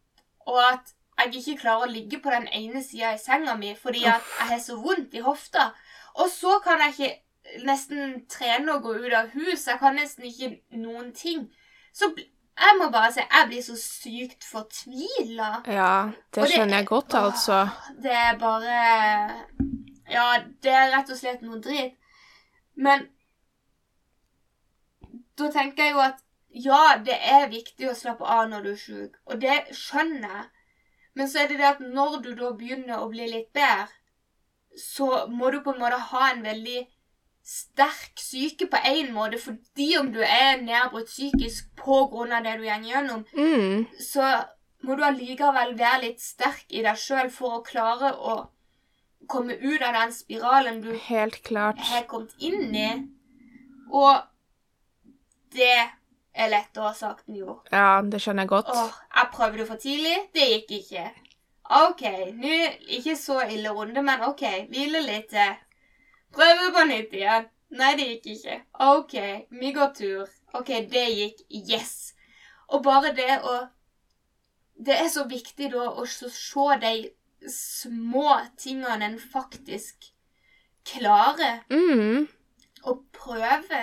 og 0.48 0.60
at 0.64 0.94
jeg 1.20 1.34
ikke 1.42 1.62
klarer 1.62 1.88
å 1.88 1.92
ligge 1.92 2.20
på 2.24 2.30
den 2.32 2.48
ene 2.54 2.84
sida 2.84 3.14
i 3.16 3.18
senga 3.20 3.56
mi 3.58 3.72
fordi 3.76 4.04
at 4.06 4.22
jeg 4.40 4.50
har 4.52 4.60
så 4.64 4.76
vondt 4.84 5.16
i 5.18 5.24
hofta, 5.26 5.72
og 6.16 6.30
så 6.30 6.60
kan 6.64 6.80
jeg 6.86 6.94
ikke 6.94 7.64
nesten 7.66 8.26
trene 8.30 8.76
og 8.76 8.84
gå 8.84 8.94
ut 9.06 9.14
av 9.18 9.30
hus, 9.34 9.66
jeg 9.68 9.80
kan 9.80 9.96
nesten 9.96 10.28
ikke 10.28 10.52
noen 10.78 11.14
ting, 11.16 11.48
så 11.96 12.12
jeg 12.18 12.78
må 12.80 12.88
bare 12.94 13.12
si 13.14 13.22
jeg 13.24 13.48
blir 13.50 13.62
så 13.66 13.76
sykt 13.78 14.46
fortvila. 14.46 15.50
Ja, 15.68 16.12
det- 16.34 16.48
skjønner 16.52 16.78
jeg 16.82 16.88
godt, 16.88 17.14
altså. 17.14 17.70
Det 18.02 18.12
er 18.12 18.38
bare 18.38 19.46
Ja, 20.10 20.40
det 20.64 20.72
er 20.72 20.92
rett 20.96 21.10
og 21.12 21.18
slett 21.18 21.42
noe 21.42 21.60
drit. 21.60 21.94
Men 22.76 23.08
da 25.38 25.50
tenker 25.54 25.84
jeg 25.84 25.94
jo 25.94 26.00
at 26.04 26.24
ja, 26.50 26.98
det 27.06 27.18
er 27.22 27.50
viktig 27.52 27.90
å 27.92 27.96
slappe 27.96 28.26
av 28.26 28.48
når 28.50 28.64
du 28.64 28.70
er 28.72 28.80
sjuk, 28.82 29.18
og 29.28 29.42
det 29.42 29.58
skjønner 29.76 30.28
jeg. 30.32 30.46
Men 31.18 31.30
så 31.30 31.40
er 31.44 31.48
det 31.52 31.58
det 31.60 31.68
at 31.70 31.80
når 31.82 32.20
du 32.24 32.30
da 32.40 32.52
begynner 32.58 33.02
å 33.04 33.10
bli 33.12 33.28
litt 33.30 33.52
bedre, 33.54 33.88
så 34.78 35.26
må 35.34 35.50
du 35.52 35.60
på 35.66 35.74
en 35.74 35.80
måte 35.82 35.98
ha 36.12 36.28
en 36.32 36.44
veldig 36.46 36.84
sterk 37.48 38.20
syke 38.20 38.68
på 38.70 38.78
én 38.86 39.12
måte, 39.16 39.40
fordi 39.40 39.88
om 39.98 40.12
du 40.14 40.20
er 40.22 40.60
nedbrutt 40.62 41.08
psykisk 41.10 41.70
av 41.88 42.44
det 42.44 42.58
du 42.60 42.64
går 42.66 42.84
gjennom, 42.92 43.26
Mm. 43.34 43.86
så 44.00 44.44
må 44.84 44.96
du 44.98 45.04
allikevel 45.04 45.76
være 45.80 46.02
litt 46.04 46.20
sterk 46.22 46.66
i 46.70 46.82
deg 46.84 46.98
sjøl 46.98 47.30
for 47.32 47.58
å 47.60 47.64
klare 47.66 48.12
å 48.14 48.50
komme 49.28 49.54
ut 49.58 49.82
av 49.82 49.94
den 49.94 50.12
spiralen 50.14 50.82
du 50.82 50.94
Helt 50.94 51.42
klart. 51.44 51.78
har 51.80 52.04
kommet 52.04 52.34
inn 52.40 52.76
i. 52.76 53.08
Og 53.92 54.22
det 55.54 55.78
er 56.38 56.50
lettere 56.52 56.94
sagt 56.96 57.28
enn 57.28 57.40
gjort. 57.40 57.70
Ja, 57.72 58.02
det 58.02 58.22
skjønner 58.22 58.46
jeg 58.46 58.50
godt. 58.50 58.68
Åh, 58.74 58.98
jeg 59.16 59.30
prøvde 59.34 59.66
for 59.70 59.76
tidlig. 59.82 60.18
Det 60.34 60.48
gikk 60.52 60.72
ikke. 60.82 61.06
OK, 61.78 62.04
nå 62.40 62.58
ikke 63.00 63.16
så 63.20 63.42
ille 63.52 63.70
runde, 63.76 64.02
men 64.04 64.22
OK, 64.24 64.44
hvile 64.72 65.02
litt 65.04 65.30
til. 65.34 65.56
Prøve 66.36 66.70
på 66.76 66.84
nytt 66.88 67.16
igjen. 67.18 67.48
Nei, 67.76 67.96
det 68.00 68.06
gikk 68.08 68.28
ikke. 68.38 68.60
OK, 68.86 69.16
vi 69.60 69.72
går 69.76 69.90
tur. 69.98 70.30
OK, 70.56 70.70
det 70.92 71.06
gikk. 71.12 71.42
Yes. 71.50 72.14
Og 72.70 72.84
bare 72.84 73.14
det 73.16 73.42
å 73.44 73.58
Det 74.78 74.94
er 74.94 75.08
så 75.10 75.24
viktig 75.26 75.72
da 75.74 75.88
å 75.90 76.04
se 76.06 76.66
de 76.84 76.92
små 77.50 78.36
tingene 78.62 79.06
en 79.08 79.16
faktisk 79.20 80.12
klarer 80.86 81.64
Mm. 81.70 82.28
og 82.84 83.00
prøve. 83.12 83.82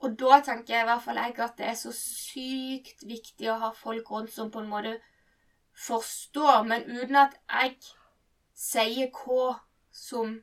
Og 0.00 0.14
da 0.18 0.40
tenker 0.40 0.74
jeg 0.74 0.84
i 0.84 0.88
hvert 0.88 1.02
fall 1.04 1.16
jeg 1.20 1.38
at 1.44 1.56
det 1.58 1.66
er 1.66 1.74
så 1.76 1.92
sykt 1.92 3.02
viktig 3.04 3.50
å 3.52 3.58
ha 3.60 3.70
folk 3.76 4.10
rundt 4.10 4.32
som 4.32 4.50
på 4.50 4.62
en 4.62 4.70
måte 4.70 4.94
forstår, 5.76 6.62
men 6.68 6.86
uten 6.88 7.16
at 7.16 7.36
jeg 7.50 7.76
sier 8.56 9.10
hva 9.12 9.58
som 9.92 10.38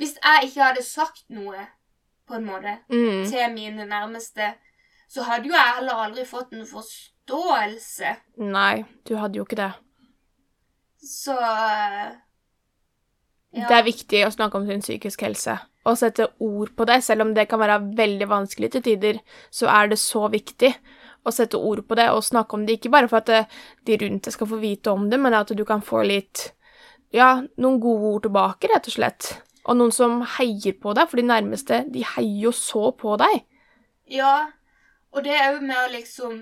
Hvis 0.00 0.16
jeg 0.18 0.48
ikke 0.48 0.62
hadde 0.64 0.82
sagt 0.82 1.24
noe, 1.30 1.60
på 2.26 2.34
en 2.34 2.44
måte, 2.44 2.78
Mm. 2.88 3.28
til 3.30 3.52
mine 3.54 3.84
nærmeste, 3.86 4.54
så 5.08 5.22
hadde 5.22 5.46
jo 5.46 5.54
jeg 5.54 5.74
heller 5.76 5.94
aldri 5.94 6.24
fått 6.26 6.52
en 6.52 6.66
forståelse. 6.66 8.16
Nei, 8.38 8.84
du 9.08 9.16
hadde 9.16 9.36
jo 9.36 9.44
ikke 9.44 9.56
det. 9.60 9.72
Så 10.98 11.36
ja. 13.52 13.66
Det 13.68 13.76
er 13.76 13.84
viktig 13.84 14.24
å 14.24 14.32
snakke 14.32 14.56
om 14.56 14.66
sin 14.68 14.80
psykisk 14.80 15.26
helse. 15.26 15.58
Å 15.84 15.92
sette 15.98 16.28
ord 16.40 16.70
på 16.78 16.86
det, 16.88 17.00
selv 17.04 17.26
om 17.26 17.32
det 17.36 17.48
kan 17.50 17.60
være 17.60 17.80
veldig 17.98 18.28
vanskelig 18.30 18.70
til 18.72 18.84
tider, 18.86 19.18
så 19.52 19.68
er 19.68 19.90
det 19.92 19.98
så 20.00 20.24
viktig 20.32 20.70
å 21.22 21.32
sette 21.34 21.58
ord 21.58 21.82
på 21.86 21.98
det 21.98 22.08
og 22.14 22.24
snakke 22.24 22.56
om 22.56 22.64
det. 22.66 22.78
Ikke 22.78 22.92
bare 22.94 23.10
for 23.10 23.20
at 23.20 23.52
de 23.86 23.98
rundt 24.00 24.24
deg 24.24 24.34
skal 24.34 24.48
få 24.48 24.60
vite 24.62 24.94
om 24.94 25.08
det, 25.10 25.20
men 25.20 25.36
at 25.36 25.52
du 25.52 25.64
kan 25.68 25.84
få 25.84 26.04
litt 26.08 26.50
Ja, 27.12 27.42
noen 27.60 27.76
gode 27.76 28.08
ord 28.08 28.22
tilbake, 28.24 28.70
rett 28.72 28.86
og 28.88 28.94
slett. 28.94 29.26
Og 29.68 29.76
noen 29.76 29.92
som 29.92 30.22
heier 30.38 30.72
på 30.80 30.94
deg, 30.96 31.10
for 31.10 31.20
de 31.20 31.26
nærmeste, 31.28 31.82
de 31.92 32.06
heier 32.14 32.46
jo 32.46 32.52
så 32.56 32.86
på 32.96 33.18
deg. 33.20 33.42
Ja, 34.08 34.48
og 35.12 35.26
det 35.26 35.34
er 35.36 35.52
jo 35.52 35.60
med 35.60 35.76
å 35.76 35.90
liksom 35.92 36.38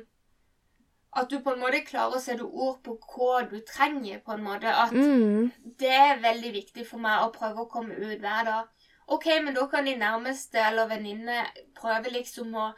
At 1.17 1.31
du 1.31 1.41
på 1.43 1.51
en 1.53 1.59
måte 1.61 1.81
klarer 1.85 2.15
å 2.17 2.21
sette 2.23 2.45
ord 2.47 2.83
på 2.87 2.95
hva 3.11 3.41
du 3.51 3.57
trenger, 3.67 4.21
på 4.23 4.33
en 4.37 4.45
måte. 4.45 4.71
At 4.71 4.93
Mm. 4.93 5.51
det 5.79 5.91
er 5.91 6.21
veldig 6.23 6.53
viktig 6.55 6.87
for 6.87 6.99
meg 6.99 7.25
å 7.25 7.33
prøve 7.35 7.65
å 7.65 7.71
komme 7.71 7.95
ut 7.99 8.21
hver 8.21 8.45
dag. 8.45 8.69
OK, 9.09 9.27
men 9.43 9.55
da 9.55 9.67
kan 9.67 9.85
de 9.85 9.97
nærmeste 9.97 10.55
eller 10.69 10.87
venninne 10.87 11.47
prøve 11.75 12.13
liksom 12.13 12.55
å 12.55 12.69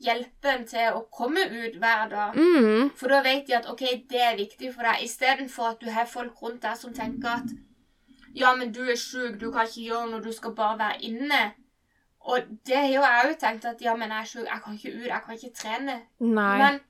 hjelpe 0.00 0.48
en 0.48 0.64
til 0.66 0.92
å 0.94 1.02
komme 1.10 1.42
ut 1.50 1.74
hver 1.82 2.08
dag. 2.08 2.34
Mm. 2.36 2.90
For 2.96 3.08
da 3.08 3.22
vet 3.22 3.46
de 3.48 3.54
at 3.54 3.66
ok, 3.68 3.82
det 4.08 4.20
er 4.22 4.36
viktig 4.38 4.70
for 4.74 4.82
deg, 4.86 5.02
istedenfor 5.02 5.72
at 5.72 5.80
du 5.80 5.90
har 5.90 6.06
folk 6.06 6.38
rundt 6.42 6.62
deg 6.62 6.76
som 6.78 6.94
tenker 6.94 7.28
at 7.28 7.50
ja, 8.34 8.54
men 8.54 8.70
du 8.72 8.84
er 8.88 8.94
sjuk, 8.96 9.40
du 9.40 9.50
kan 9.50 9.66
ikke 9.66 9.88
gjøre 9.88 10.10
noe, 10.12 10.22
du 10.22 10.30
skal 10.32 10.54
bare 10.54 10.78
være 10.78 11.02
inne. 11.02 11.54
Og 12.20 12.38
det 12.66 12.76
har 12.76 12.86
jo 12.86 13.02
jeg 13.02 13.26
òg 13.26 13.38
tenkt 13.40 13.64
at 13.66 13.82
ja, 13.82 13.96
men 13.96 14.10
jeg 14.10 14.20
er 14.20 14.30
sjuk, 14.30 14.46
jeg 14.46 14.62
kan 14.62 14.74
ikke 14.78 14.94
ut, 14.94 15.06
jeg 15.08 15.22
kan 15.26 15.34
ikke 15.34 15.54
trene. 15.58 15.98
Nei. 16.20 16.58
Men 16.62 16.80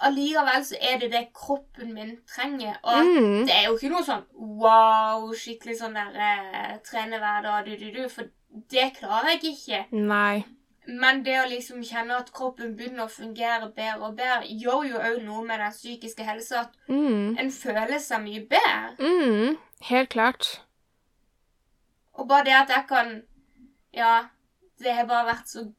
allikevel 0.00 0.64
så 0.64 0.76
er 0.80 0.98
det 1.00 1.12
det 1.12 1.22
kroppen 1.34 1.94
min 1.94 2.16
trenger. 2.28 2.76
Og 2.82 3.04
mm. 3.06 3.46
det 3.46 3.54
er 3.54 3.68
jo 3.68 3.76
ikke 3.76 3.92
noe 3.92 4.04
sånn 4.06 4.26
wow, 4.34 5.30
skikkelig 5.36 5.78
sånn 5.80 5.96
der 5.96 6.18
eh, 6.28 6.74
trene 6.86 7.20
hver 7.22 7.46
dag, 7.46 7.66
du, 7.66 7.76
du, 7.80 7.88
du, 7.94 8.08
for 8.12 8.28
det 8.72 8.90
klarer 8.98 9.36
jeg 9.36 9.54
ikke. 9.54 9.82
Nei. 9.96 10.44
Men 10.86 11.24
det 11.26 11.34
å 11.40 11.48
liksom 11.50 11.82
kjenne 11.82 12.14
at 12.20 12.28
kroppen 12.34 12.76
begynner 12.78 13.06
å 13.06 13.10
fungere 13.10 13.72
bedre 13.74 14.06
og 14.06 14.14
bedre, 14.18 14.46
gjør 14.46 14.84
jo 14.86 15.00
òg 15.00 15.16
noe 15.24 15.42
med 15.48 15.58
den 15.58 15.74
psykiske 15.74 16.26
helsa. 16.26 16.66
At 16.66 16.76
Mm. 16.88 17.36
en 17.38 17.50
føler 17.50 17.98
seg 17.98 18.22
mye 18.22 18.44
bedre. 18.46 18.94
Mm. 19.00 19.56
Helt 19.88 20.08
klart. 20.14 20.60
Og 22.14 22.28
bare 22.28 22.44
det 22.44 22.54
at 22.54 22.68
jeg 22.68 22.86
kan 22.88 23.22
Ja, 23.96 24.26
det 24.78 24.92
har 24.92 25.06
bare 25.08 25.26
vært 25.32 25.48
så 25.48 25.72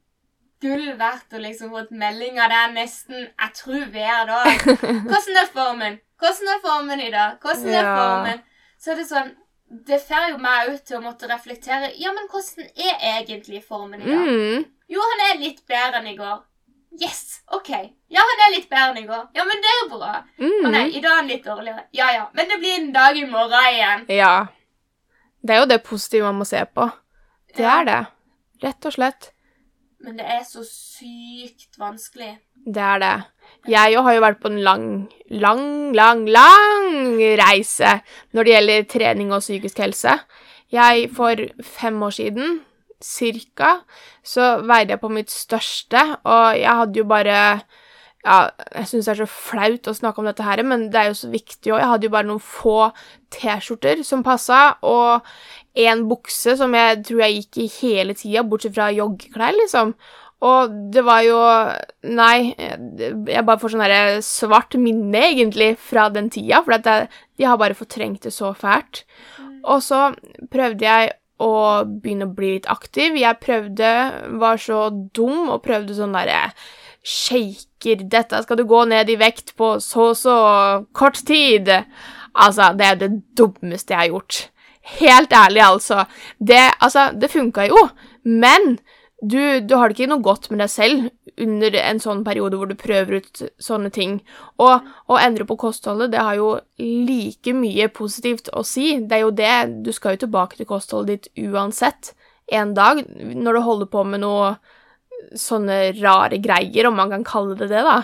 gull 0.60 0.92
verdt 0.98 1.32
å 1.32 1.40
liksom 1.42 1.70
fått 1.70 1.90
melding 1.90 2.38
av 2.40 2.50
deg 2.50 2.74
nesten 2.74 3.14
jeg 3.28 3.52
tror 3.54 3.84
hver 3.94 4.26
dag. 4.26 4.46
'Hvordan 5.06 5.36
er 5.42 5.52
formen? 5.54 5.98
Hvordan 6.18 6.48
er 6.54 6.62
formen 6.64 7.00
i 7.00 7.10
dag? 7.10 7.38
Hvordan 7.40 7.68
er 7.68 7.82
Ja. 7.84 7.96
formen?' 7.98 8.42
Så 8.78 8.90
er 8.92 8.96
det 8.96 9.06
sånn 9.08 9.34
Det 9.86 10.00
får 10.00 10.30
jo 10.30 10.38
meg 10.38 10.68
ut 10.70 10.84
til 10.86 10.96
å 10.96 11.02
måtte 11.02 11.28
reflektere. 11.28 11.92
Ja, 12.00 12.10
men 12.12 12.24
hvordan 12.32 12.64
er 12.74 13.24
egentlig 13.26 13.62
formen 13.68 14.00
i 14.00 14.04
dag? 14.06 14.28
Mm. 14.28 14.64
Jo, 14.88 15.00
han 15.00 15.20
er 15.26 15.40
litt 15.42 15.60
bedre 15.68 15.98
enn 16.00 16.06
i 16.06 16.16
går. 16.16 16.38
Yes, 17.02 17.42
OK. 17.52 17.68
Ja, 18.08 18.20
han 18.24 18.40
er 18.46 18.54
litt 18.56 18.70
bedre 18.70 18.94
enn 18.94 19.02
i 19.02 19.06
går. 19.06 19.28
Ja, 19.34 19.44
men 19.44 19.60
det 19.60 19.68
er 19.74 19.88
bra. 19.90 20.24
Å 20.40 20.70
nei, 20.70 20.84
Mm. 20.88 20.94
i 20.96 21.00
dag 21.00 21.10
er 21.12 21.16
han 21.16 21.28
litt 21.28 21.44
dårligere. 21.44 21.84
Ja 21.92 22.08
ja, 22.12 22.28
men 22.32 22.48
det 22.48 22.58
blir 22.58 22.78
en 22.78 22.92
dag 22.92 23.14
i 23.16 23.24
morgen 23.26 23.74
igjen. 23.74 24.06
Ja. 24.08 24.46
Det 25.44 25.50
er 25.54 25.60
jo 25.60 25.66
det 25.66 25.84
positive 25.84 26.22
man 26.24 26.38
må 26.40 26.46
se 26.46 26.64
på. 26.64 26.90
Det 27.54 27.60
Ja. 27.62 27.80
er 27.80 27.84
det. 27.84 28.06
Rett 28.62 28.86
og 28.86 28.92
slett. 28.92 29.32
Men 30.04 30.18
det 30.20 30.26
er 30.30 30.44
så 30.46 30.62
sykt 30.62 31.78
vanskelig. 31.78 32.36
Det 32.66 32.82
er 32.82 33.00
det. 33.02 33.16
Jeg 33.68 33.94
jo 33.94 34.02
har 34.06 34.14
jo 34.14 34.22
vært 34.22 34.40
på 34.42 34.50
en 34.52 34.60
lang, 34.62 34.86
lang, 35.30 35.64
lang, 35.96 36.22
lang 36.28 37.18
reise 37.40 37.98
når 38.36 38.46
det 38.46 38.54
gjelder 38.54 38.88
trening 38.92 39.32
og 39.34 39.42
psykisk 39.42 39.82
helse. 39.82 40.14
Jeg, 40.70 41.08
for 41.16 41.42
fem 41.64 42.02
år 42.02 42.14
siden, 42.14 42.60
cirka, 43.02 43.78
så 44.26 44.58
veide 44.66 44.94
jeg 44.94 45.02
på 45.02 45.10
mitt 45.12 45.30
største, 45.32 46.00
og 46.26 46.58
jeg 46.58 46.80
hadde 46.80 46.98
jo 46.98 47.06
bare 47.08 47.38
ja, 48.26 48.38
jeg 48.74 48.88
syns 48.90 49.06
det 49.06 49.12
er 49.12 49.20
så 49.22 49.28
flaut 49.30 49.88
å 49.88 49.94
snakke 49.94 50.20
om 50.20 50.26
dette 50.28 50.44
her, 50.44 50.60
men 50.66 50.88
det 50.92 51.00
er 51.00 51.10
jo 51.12 51.18
så 51.20 51.30
viktig 51.32 51.72
òg. 51.72 51.78
Jeg 51.80 51.90
hadde 51.92 52.08
jo 52.08 52.12
bare 52.12 52.28
noen 52.28 52.42
få 52.42 52.90
T-skjorter 53.32 54.02
som 54.06 54.24
passa, 54.26 54.74
og 54.82 55.24
én 55.78 56.06
bukse 56.10 56.56
som 56.58 56.74
jeg 56.76 57.02
tror 57.06 57.22
jeg 57.24 57.36
gikk 57.42 57.60
i 57.62 57.68
hele 57.78 58.16
tida, 58.18 58.44
bortsett 58.46 58.74
fra 58.76 58.90
joggeklær, 58.94 59.54
liksom. 59.62 59.94
Og 60.46 60.74
det 60.94 61.02
var 61.02 61.22
jo 61.26 61.38
Nei, 62.14 62.54
jeg 62.54 63.44
bare 63.46 63.58
får 63.58 63.74
sånn 63.74 63.82
derre 63.82 64.18
svart 64.22 64.76
minne, 64.78 65.22
egentlig, 65.32 65.72
fra 65.82 66.08
den 66.14 66.30
tida, 66.34 66.62
for 66.64 66.76
jeg, 66.76 67.08
jeg 67.40 67.50
har 67.50 67.60
bare 67.60 67.78
fortrengt 67.78 68.26
det 68.26 68.34
så 68.34 68.52
fælt. 68.56 69.02
Og 69.66 69.82
så 69.84 70.08
prøvde 70.52 70.86
jeg 70.86 71.16
å 71.42 71.84
begynne 71.86 72.26
å 72.26 72.34
bli 72.34 72.56
litt 72.56 72.68
aktiv. 72.70 73.16
Jeg 73.18 73.40
prøvde, 73.42 73.90
var 74.42 74.60
så 74.62 74.88
dum, 74.90 75.48
og 75.52 75.62
prøvde 75.66 75.96
sånn 75.96 76.16
derre 76.16 76.48
shaker 77.08 78.02
Dette 78.10 78.42
skal 78.42 78.58
du 78.58 78.64
gå 78.68 78.82
ned 78.90 79.08
i 79.08 79.16
vekt 79.16 79.54
på 79.56 79.76
så 79.80 80.10
så 80.18 80.36
kort 80.92 81.20
tid. 81.26 81.70
Altså, 82.34 82.72
det 82.78 82.86
er 82.86 82.98
det 83.00 83.10
dummeste 83.38 83.94
jeg 83.94 84.02
har 84.02 84.10
gjort. 84.12 84.40
Helt 84.96 85.32
ærlig, 85.36 85.62
altså. 85.64 86.04
Det, 86.38 86.60
altså, 86.80 87.10
det 87.12 87.30
funka 87.32 87.68
jo, 87.68 87.88
men 88.24 88.78
du, 89.20 89.60
du 89.60 89.74
har 89.74 89.90
det 89.90 89.96
ikke 89.96 90.10
noe 90.12 90.22
godt 90.22 90.46
med 90.52 90.60
deg 90.62 90.70
selv 90.70 91.08
under 91.42 91.74
en 91.80 92.00
sånn 92.02 92.20
periode 92.26 92.58
hvor 92.58 92.70
du 92.70 92.76
prøver 92.78 93.18
ut 93.18 93.42
sånne 93.62 93.90
ting. 93.94 94.20
Og 94.62 94.86
å 95.10 95.18
endre 95.18 95.46
på 95.48 95.58
kostholdet, 95.58 96.12
det 96.14 96.22
har 96.22 96.38
jo 96.38 96.52
like 96.78 97.54
mye 97.54 97.88
positivt 97.94 98.50
å 98.54 98.62
si. 98.66 98.96
Det 99.02 99.18
er 99.18 99.24
jo 99.24 99.34
det 99.34 99.54
Du 99.86 99.90
skal 99.94 100.14
jo 100.14 100.24
tilbake 100.24 100.58
til 100.58 100.70
kostholdet 100.70 101.28
ditt 101.28 101.50
uansett 101.50 102.12
en 102.48 102.72
dag 102.76 103.02
når 103.18 103.58
du 103.58 103.64
holder 103.66 103.90
på 103.92 104.04
med 104.08 104.22
noe 104.22 104.54
sånne 105.36 105.98
rare 105.98 106.38
greier, 106.40 106.86
om 106.88 106.96
man 106.96 107.10
kan 107.12 107.26
kalle 107.26 107.58
det 107.58 107.68
det, 107.72 107.82
da. 107.84 107.98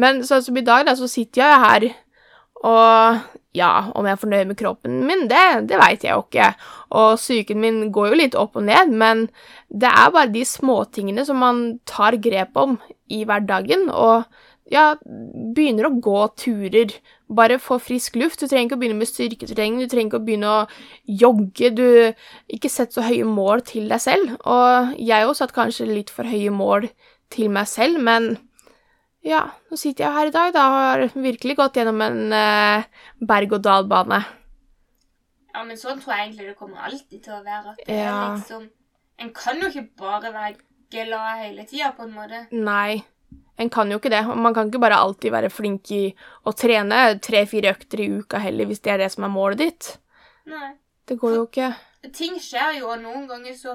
Men 0.00 0.22
sånn 0.26 0.42
som 0.42 0.56
i 0.58 0.64
dag, 0.64 0.86
da, 0.88 0.96
så 0.98 1.06
sitter 1.10 1.44
jeg 1.44 1.64
her, 1.64 1.86
og 2.66 3.37
ja, 3.58 3.72
om 3.98 4.06
jeg 4.06 4.16
er 4.16 4.22
fornøyd 4.22 4.50
med 4.50 4.58
kroppen 4.60 5.00
min, 5.08 5.26
det, 5.30 5.44
det 5.70 5.80
veit 5.80 6.04
jeg 6.06 6.14
jo 6.14 6.24
ikke. 6.24 6.50
Og 6.98 7.18
psyken 7.20 7.60
min 7.62 7.80
går 7.94 8.12
jo 8.12 8.20
litt 8.22 8.38
opp 8.38 8.58
og 8.58 8.66
ned, 8.68 8.94
men 8.94 9.26
det 9.68 9.90
er 9.90 10.12
bare 10.14 10.32
de 10.32 10.44
småtingene 10.48 11.26
som 11.28 11.42
man 11.42 11.64
tar 11.88 12.16
grep 12.22 12.56
om 12.58 12.78
i 13.12 13.24
hverdagen, 13.28 13.88
og 13.90 14.28
ja, 14.72 14.92
begynner 15.56 15.88
å 15.88 15.96
gå 16.04 16.18
turer. 16.40 16.92
Bare 17.28 17.58
få 17.60 17.78
frisk 17.80 18.16
luft. 18.20 18.40
Du 18.40 18.48
trenger 18.48 18.68
ikke 18.68 18.78
å 18.78 18.82
begynne 18.82 19.00
med 19.00 19.10
styrketrening, 19.10 19.80
du 19.80 19.88
trenger 19.88 20.10
ikke 20.10 20.20
å 20.20 20.26
begynne 20.26 20.52
å 20.52 20.66
jogge. 21.22 21.72
Du 21.76 21.88
Ikke 22.52 22.72
sett 22.72 22.96
så 22.96 23.04
høye 23.04 23.26
mål 23.28 23.64
til 23.68 23.88
deg 23.92 24.02
selv. 24.04 24.36
Og 24.44 24.94
jeg 25.00 25.26
også 25.26 25.46
satt 25.46 25.56
kanskje 25.56 25.88
litt 25.88 26.12
for 26.12 26.28
høye 26.28 26.52
mål 26.52 26.88
til 27.32 27.52
meg 27.52 27.68
selv, 27.68 28.00
men 28.00 28.36
ja, 29.26 29.42
nå 29.70 29.78
sitter 29.78 30.06
jeg 30.06 30.14
her 30.14 30.30
i 30.30 30.34
dag, 30.34 30.52
da, 30.54 30.64
og 30.70 30.78
har 30.84 31.04
virkelig 31.18 31.56
gått 31.58 31.78
gjennom 31.80 32.00
en 32.04 32.34
eh, 32.34 32.86
berg-og-dal-bane. 33.18 34.20
Ja, 35.54 35.64
men 35.66 35.78
sånn 35.80 35.98
tror 35.98 36.14
jeg 36.14 36.28
egentlig 36.28 36.50
det 36.52 36.58
kommer 36.58 36.86
alltid 36.86 37.22
til 37.24 37.34
å 37.34 37.42
være. 37.42 37.74
At 37.74 37.84
det 37.86 38.00
er 38.04 38.18
liksom 38.36 38.68
En 39.18 39.30
kan 39.34 39.58
jo 39.58 39.66
ikke 39.66 39.88
bare 39.98 40.30
være 40.30 40.60
glad 40.94 41.40
hele 41.42 41.64
tida, 41.66 41.90
på 41.96 42.04
en 42.06 42.12
måte. 42.14 42.44
Nei, 42.54 43.00
en 43.58 43.70
kan 43.74 43.90
jo 43.90 43.98
ikke 43.98 44.12
det. 44.14 44.20
Og 44.30 44.38
man 44.38 44.54
kan 44.54 44.70
ikke 44.70 44.82
bare 44.84 45.00
alltid 45.02 45.34
være 45.34 45.50
flink 45.50 45.90
i 45.90 46.04
å 46.46 46.54
trene 46.54 47.18
tre-fire 47.24 47.72
økter 47.74 48.04
i 48.04 48.10
uka 48.20 48.38
heller, 48.44 48.68
hvis 48.70 48.84
det 48.84 48.94
er 48.94 49.02
det 49.02 49.10
som 49.10 49.26
er 49.26 49.34
målet 49.34 49.64
ditt. 49.64 49.90
Nei. 50.46 50.76
Det 51.08 51.16
går 51.18 51.34
jo 51.34 51.44
ikke. 51.48 51.72
Ting 52.14 52.38
skjer 52.38 52.78
jo, 52.78 52.92
og 52.92 53.02
noen 53.02 53.26
ganger 53.26 53.56
så 53.58 53.74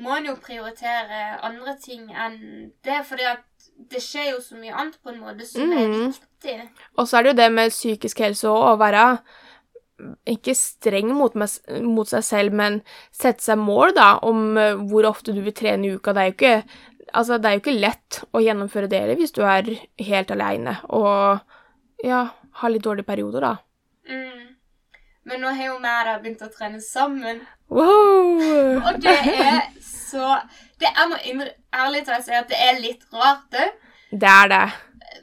må 0.00 0.14
en 0.16 0.30
jo 0.30 0.36
prioritere 0.40 1.36
andre 1.44 1.74
ting 1.82 2.06
enn 2.14 2.70
det, 2.86 3.02
fordi 3.04 3.26
at 3.28 3.44
det 3.78 4.00
skjer 4.02 4.32
jo 4.32 4.40
så 4.42 4.58
mye 4.58 4.74
annet 4.74 4.96
på 5.02 5.12
en 5.12 5.20
måte 5.22 5.46
som 5.46 5.70
er 5.72 5.86
Mhm. 5.88 6.08
viktig. 6.12 6.56
Og 6.98 7.06
så 7.06 7.18
er 7.18 7.22
det 7.22 7.30
jo 7.32 7.42
det 7.42 7.52
med 7.52 7.70
psykisk 7.70 8.18
helse 8.18 8.48
òg, 8.50 8.74
å 8.74 8.78
være 8.78 9.18
ikke 10.26 10.54
streng 10.54 11.10
mot, 11.14 11.34
meg, 11.34 11.48
mot 11.82 12.06
seg 12.08 12.22
selv, 12.22 12.52
men 12.52 12.82
sette 13.14 13.42
seg 13.42 13.58
mål, 13.58 13.94
da, 13.96 14.18
om 14.22 14.56
eh, 14.60 14.74
hvor 14.90 15.08
ofte 15.08 15.34
du 15.34 15.40
vil 15.42 15.52
trene 15.56 15.88
i 15.88 15.94
uka. 15.96 16.12
Det 16.14 16.22
er 16.22 16.28
jo 16.30 16.36
ikke, 16.36 16.64
altså, 17.14 17.38
det 17.38 17.50
er 17.50 17.56
jo 17.56 17.62
ikke 17.64 17.80
lett 17.80 18.20
å 18.32 18.42
gjennomføre 18.44 18.88
det 18.90 19.16
hvis 19.18 19.34
du 19.34 19.42
er 19.42 19.72
helt 19.98 20.30
aleine 20.30 20.76
og 20.88 21.40
ja, 22.04 22.28
har 22.60 22.70
litt 22.70 22.84
dårlige 22.86 23.08
perioder, 23.08 23.40
da. 23.40 23.56
Mm. 24.08 24.54
Men 25.28 25.42
nå 25.42 25.50
har 25.52 25.66
jo 25.66 25.78
vi 25.82 26.14
begynt 26.22 26.46
å 26.46 26.52
trene 26.54 26.80
sammen, 26.80 27.40
Wow! 27.68 28.78
og 28.80 29.00
det 29.02 29.18
er 29.34 29.66
så 29.82 30.38
det, 30.80 30.90
Jeg 31.24 31.36
må 31.36 31.46
ærlig 31.74 32.04
talt 32.06 32.26
si 32.26 32.34
at 32.36 32.50
det 32.50 32.58
er 32.58 32.80
litt 32.82 33.04
rart 33.12 33.56
òg. 33.58 33.72
Det 34.10 34.28
er 34.28 34.52
det. 34.52 34.66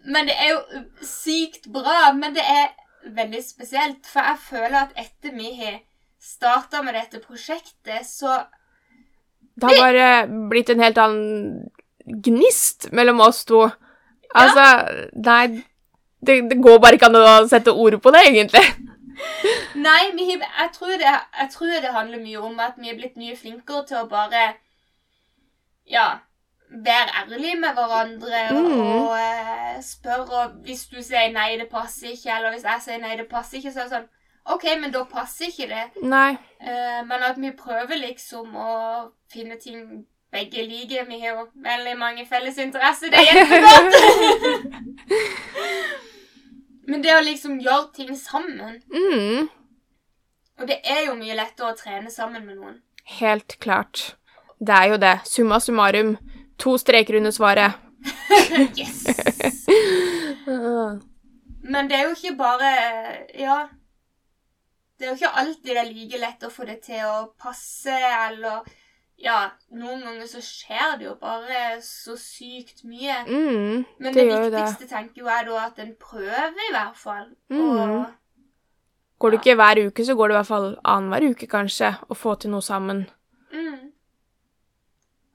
Men 0.06 0.28
det 0.30 0.36
er 0.38 0.52
jo 0.52 0.82
sykt 1.06 1.70
bra. 1.74 2.12
Men 2.13 2.36
det 2.36 2.44
er 2.44 2.74
veldig 3.15 3.41
spesielt, 3.46 4.06
for 4.10 4.26
jeg 4.26 4.41
føler 4.50 4.78
at 4.82 4.98
etter 5.00 5.36
vi 5.38 5.54
har 5.60 5.80
starta 6.22 6.82
med 6.82 6.98
dette 6.98 7.22
prosjektet, 7.22 8.06
så 8.06 8.46
Det 9.56 9.70
har 9.70 9.78
bare 9.80 10.28
blitt 10.50 10.70
en 10.70 10.82
helt 10.84 10.98
annen 10.98 11.70
gnist 12.26 12.89
mellom 12.91 13.22
oss 13.24 13.46
to. 13.46 13.62
Altså, 14.36 14.65
nei 15.15 15.63
det, 16.26 16.50
det 16.50 16.58
går 16.63 16.82
bare 16.82 16.98
ikke 16.98 17.08
an 17.08 17.20
å 17.20 17.48
sette 17.50 17.72
ord 17.72 17.98
på 18.02 18.12
det, 18.12 18.26
egentlig. 18.32 18.63
Nei, 19.80 20.12
vi 20.18 20.28
jeg, 20.34 20.70
tror 20.76 20.96
det, 21.00 21.08
jeg 21.39 21.50
tror 21.54 21.74
det 21.84 21.94
handler 21.94 22.24
mye 22.24 22.41
om 22.41 22.60
at 22.60 22.80
vi 22.82 22.91
er 22.91 22.98
blitt 23.00 23.20
mye 23.20 23.38
flinkere 23.38 23.86
til 23.88 24.02
å 24.02 24.10
bare 24.12 24.56
Ja, 25.91 26.08
være 26.69 27.13
ærlige 27.21 27.56
med 27.62 27.74
hverandre 27.78 28.39
Mm. 28.52 28.82
og 28.82 29.10
uh, 29.13 29.82
spørre 29.86 30.39
og 30.43 30.52
Hvis 30.65 30.86
du 30.91 31.02
sier 31.02 31.32
nei, 31.34 31.58
det 31.58 31.69
passer 31.69 32.08
ikke, 32.15 32.32
eller 32.38 32.52
hvis 32.56 32.63
jeg 32.63 32.82
sier 32.82 32.98
nei, 33.04 33.15
det 33.19 33.28
passer 33.30 33.58
ikke, 33.58 33.71
så 33.71 33.80
er 33.80 33.84
det 33.89 33.91
sånn 33.98 34.10
OK, 34.56 34.63
men 34.82 34.91
da 34.93 35.04
passer 35.10 35.45
ikke 35.50 35.67
det. 35.71 36.04
Nei. 36.06 36.36
Uh, 36.62 37.02
men 37.08 37.24
at 37.26 37.38
vi 37.41 37.50
prøver 37.58 37.98
liksom 37.98 38.56
å 38.56 38.74
finne 39.34 39.56
ting 39.62 40.06
begge 40.32 40.62
liker. 40.67 41.06
Vi 41.10 41.19
har 41.21 41.38
jo 41.39 41.48
veldig 41.65 41.95
mange 41.98 42.26
felles 42.30 42.58
interesser. 42.62 43.10
Det 43.10 43.19
er 43.19 43.26
kjempegodt! 43.39 43.95
men 46.89 47.02
det 47.02 47.15
å 47.17 47.24
liksom 47.26 47.60
gjøre 47.63 47.91
ting 47.95 48.12
sammen 48.19 48.82
Mm, 48.93 49.50
Og 50.60 50.67
det 50.69 50.78
er 50.88 51.06
jo 51.08 51.15
mye 51.19 51.36
lettere 51.36 51.71
å 51.74 51.78
trene 51.80 52.12
sammen 52.13 52.45
med 52.45 52.56
noen. 52.60 52.78
helt 53.19 53.58
klart. 53.60 54.15
Det 54.60 54.76
er 54.76 54.91
jo 54.94 54.98
det. 55.02 55.15
Summa 55.28 55.60
summarum. 55.60 56.15
To 56.63 56.78
streker 56.80 57.18
under 57.20 57.32
svaret. 57.36 57.74
yes! 58.80 59.06
Men 61.65 61.88
det 61.89 61.98
er 61.98 62.04
jo 62.06 62.13
ikke 62.15 62.36
bare 62.38 62.72
Ja. 63.39 63.65
Det 65.00 65.08
er 65.08 65.10
jo 65.12 65.15
ikke 65.18 65.32
alltid 65.41 65.72
det 65.74 65.78
er 65.82 65.89
like 65.91 66.20
lett 66.22 66.44
å 66.48 66.50
få 66.54 66.65
det 66.70 66.78
til 66.86 67.02
å 67.04 67.15
passe, 67.41 67.91
eller 68.30 68.62
Ja, 69.20 69.50
noen 69.72 70.02
ganger 70.04 70.28
så 70.28 70.41
skjer 70.44 70.98
det 71.00 71.06
jo 71.08 71.13
bare 71.20 71.78
så 71.84 72.15
sykt 72.20 72.84
mye. 72.84 73.15
Mm, 73.28 73.86
Men 74.00 74.13
det 74.13 74.24
det, 74.24 74.26
viktigste 74.28 74.84
det. 74.84 74.89
tenker 74.91 75.22
jo 75.24 75.30
jeg 75.32 75.46
da 75.48 75.60
at 75.65 75.80
en 75.80 75.94
prøver, 76.00 76.52
i 76.70 76.72
hvert 76.76 76.98
fall. 77.00 77.30
Mm. 77.50 77.62
Og 77.63 78.06
Går 79.20 79.32
det 79.32 79.39
ikke 79.39 79.56
hver 79.56 79.80
uke, 79.88 80.06
så 80.06 80.15
går 80.20 80.28
det 80.28 80.36
i 80.36 80.39
hvert 80.41 80.50
fall 80.52 80.68
annenhver 80.84 81.30
uke, 81.32 81.48
kanskje, 81.48 81.94
å 82.12 82.15
få 82.20 82.36
til 82.36 82.52
noe 82.52 82.62
sammen. 82.62 83.06
Mm. 83.56 83.85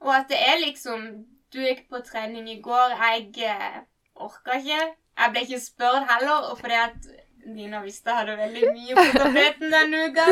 Og 0.01 0.15
at 0.15 0.29
det 0.29 0.39
er 0.39 0.61
liksom 0.65 1.07
Du 1.53 1.59
gikk 1.59 1.89
på 1.91 1.99
trening 2.05 2.47
i 2.49 2.61
går, 2.63 2.93
jeg 2.95 3.25
eh, 3.43 3.81
orka 4.15 4.55
ikke. 4.55 4.83
Jeg 5.19 5.31
ble 5.33 5.41
ikke 5.43 5.59
spurt 5.59 6.05
heller, 6.07 6.45
og 6.51 6.59
fordi 6.61 6.77
at 6.79 7.09
Nina 7.51 7.81
visste 7.83 8.09
jeg 8.09 8.21
hadde 8.21 8.37
veldig 8.37 8.69
mye 8.75 8.95
på 8.95 9.17
tapeten 9.17 9.73
denne 9.73 10.05
uka. 10.07 10.27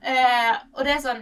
Eh, 0.00 0.54
og 0.74 0.86
det 0.86 0.94
er 0.96 1.04
sånn 1.04 1.20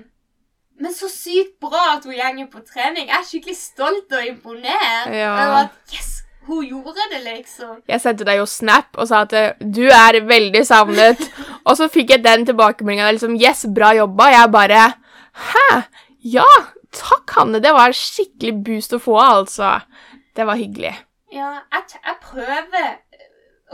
Men 0.78 0.94
så 0.94 1.08
sykt 1.10 1.56
bra 1.60 1.96
at 1.96 2.04
hun 2.06 2.14
gjenger 2.14 2.46
på 2.52 2.62
trening. 2.62 3.08
Jeg 3.10 3.18
er 3.18 3.26
skikkelig 3.26 3.58
stolt 3.58 4.14
og 4.14 4.28
imponert 4.30 5.12
Ja. 5.12 5.32
Og 5.34 5.56
at 5.64 5.92
yes, 5.92 6.12
hun 6.48 6.64
gjorde 6.64 7.08
det, 7.12 7.20
liksom. 7.26 7.82
Jeg 7.90 8.00
sendte 8.00 8.24
deg 8.24 8.38
jo 8.38 8.46
snap 8.48 8.96
og 8.96 9.10
sa 9.10 9.24
at 9.26 9.34
eh, 9.36 9.58
du 9.60 9.84
er 9.90 10.22
veldig 10.24 10.64
savnet. 10.66 11.20
og 11.66 11.76
så 11.76 11.90
fikk 11.92 12.14
jeg 12.14 12.24
den 12.24 12.46
tilbakemeldinga 12.48 13.10
liksom 13.12 13.36
Yes, 13.36 13.66
bra 13.74 13.92
jobba. 13.98 14.30
Jeg 14.32 14.54
bare 14.54 14.86
Hæ? 15.52 15.68
Ja, 16.24 16.48
takk, 16.92 17.30
Hanne. 17.36 17.60
Det 17.62 17.72
var 17.74 17.92
skikkelig 17.96 18.54
boost 18.66 18.94
å 18.96 19.00
få, 19.02 19.16
altså. 19.20 19.78
Det 20.36 20.46
var 20.46 20.56
hyggelig. 20.60 20.94
Ja, 21.32 21.50
jeg, 21.74 21.98
jeg 22.04 22.16
prøver 22.22 22.88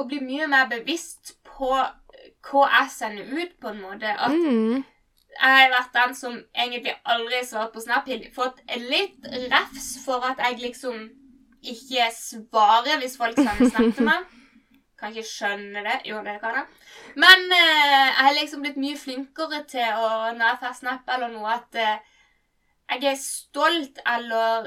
å 0.01 0.07
bli 0.11 0.19
mye 0.25 0.49
mer 0.51 0.67
bevisst 0.73 1.37
på 1.47 1.71
hva 1.75 2.65
jeg 2.73 2.91
sender 2.91 3.31
ut, 3.39 3.53
på 3.61 3.71
en 3.71 3.81
måte. 3.83 4.11
At 4.11 4.33
Mm. 4.35 4.83
jeg 5.35 5.51
har 5.59 5.71
vært 5.71 5.93
den 5.95 6.15
som 6.15 6.35
egentlig 6.55 6.95
aldri 7.05 7.41
har 7.53 7.71
på 7.75 7.81
Snap. 7.81 8.09
Fått 8.35 8.61
litt 8.79 9.27
refs 9.51 10.05
for 10.05 10.25
at 10.25 10.39
jeg 10.39 10.61
liksom 10.61 11.11
ikke 11.65 12.09
svarer 12.13 12.99
hvis 13.01 13.17
folk 13.17 13.37
sender 13.39 13.71
Snap 13.71 13.95
til 13.97 14.05
meg. 14.05 14.25
Kan 15.01 15.11
ikke 15.15 15.27
skjønne 15.29 15.83
det. 15.85 16.01
Jo, 16.09 16.21
det 16.25 16.37
kan 16.41 16.55
jeg. 16.55 16.67
Men 17.17 17.43
eh, 17.53 18.09
jeg 18.09 18.25
har 18.25 18.37
liksom 18.39 18.63
blitt 18.63 18.77
mye 18.81 18.97
flinkere 18.97 19.65
til 19.69 19.99
å, 19.99 20.33
når 20.37 20.47
jeg 20.53 20.61
får 20.63 20.77
Snap 20.79 21.11
eller 21.17 21.33
noe, 21.35 21.57
at 21.59 21.75
eh, 21.83 21.99
jeg 22.91 23.05
er 23.13 23.17
stolt 23.21 23.99
eller 24.07 24.67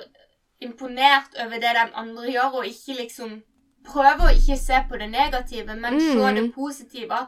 imponert 0.62 1.36
over 1.44 1.60
det 1.62 1.74
de 1.78 1.86
andre 1.94 2.32
gjør, 2.32 2.56
og 2.62 2.66
ikke 2.66 2.96
liksom 3.02 3.42
prøver 3.88 4.28
å 4.28 4.34
ikke 4.36 4.58
se 4.60 4.80
på 4.90 4.98
det 5.00 5.10
negative, 5.10 5.76
men 5.76 6.00
se 6.02 6.18
Mm. 6.18 6.36
det 6.36 6.54
positive. 6.56 7.12
At 7.14 7.28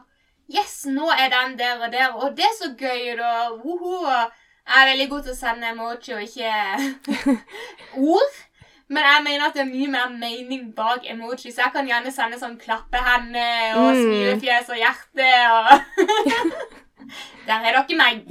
yes, 0.54 0.84
nå 0.86 1.08
er 1.10 1.28
den 1.30 1.58
der 1.58 1.78
og 1.86 1.92
der, 1.92 2.08
og 2.14 2.36
det 2.36 2.44
er 2.44 2.56
så 2.62 2.74
gøy, 2.76 3.16
da. 3.16 3.50
Woho. 3.64 4.06
Jeg 4.70 4.82
er 4.82 4.90
veldig 4.90 5.08
god 5.10 5.22
til 5.22 5.32
å 5.32 5.36
sende 5.36 5.66
emoji 5.70 6.14
og 6.14 6.22
ikke 6.22 7.38
ord. 8.12 8.34
Men 8.88 9.04
jeg 9.06 9.22
mener 9.24 9.44
at 9.46 9.54
det 9.54 9.62
er 9.62 9.70
mye 9.70 9.88
mer 9.88 10.08
mening 10.10 10.72
bak 10.76 11.06
emoji, 11.06 11.52
så 11.52 11.62
jeg 11.64 11.72
kan 11.72 11.86
gjerne 11.86 12.10
sende 12.12 12.38
sånn 12.38 12.58
klappehende 12.58 13.46
og 13.76 13.94
Mm. 13.94 14.02
smilefjes 14.02 14.68
og 14.68 14.76
hjerte 14.76 15.30
og 15.54 15.66
Der 17.46 17.64
er 17.64 17.72
dere 17.72 17.96
meg. 17.96 18.26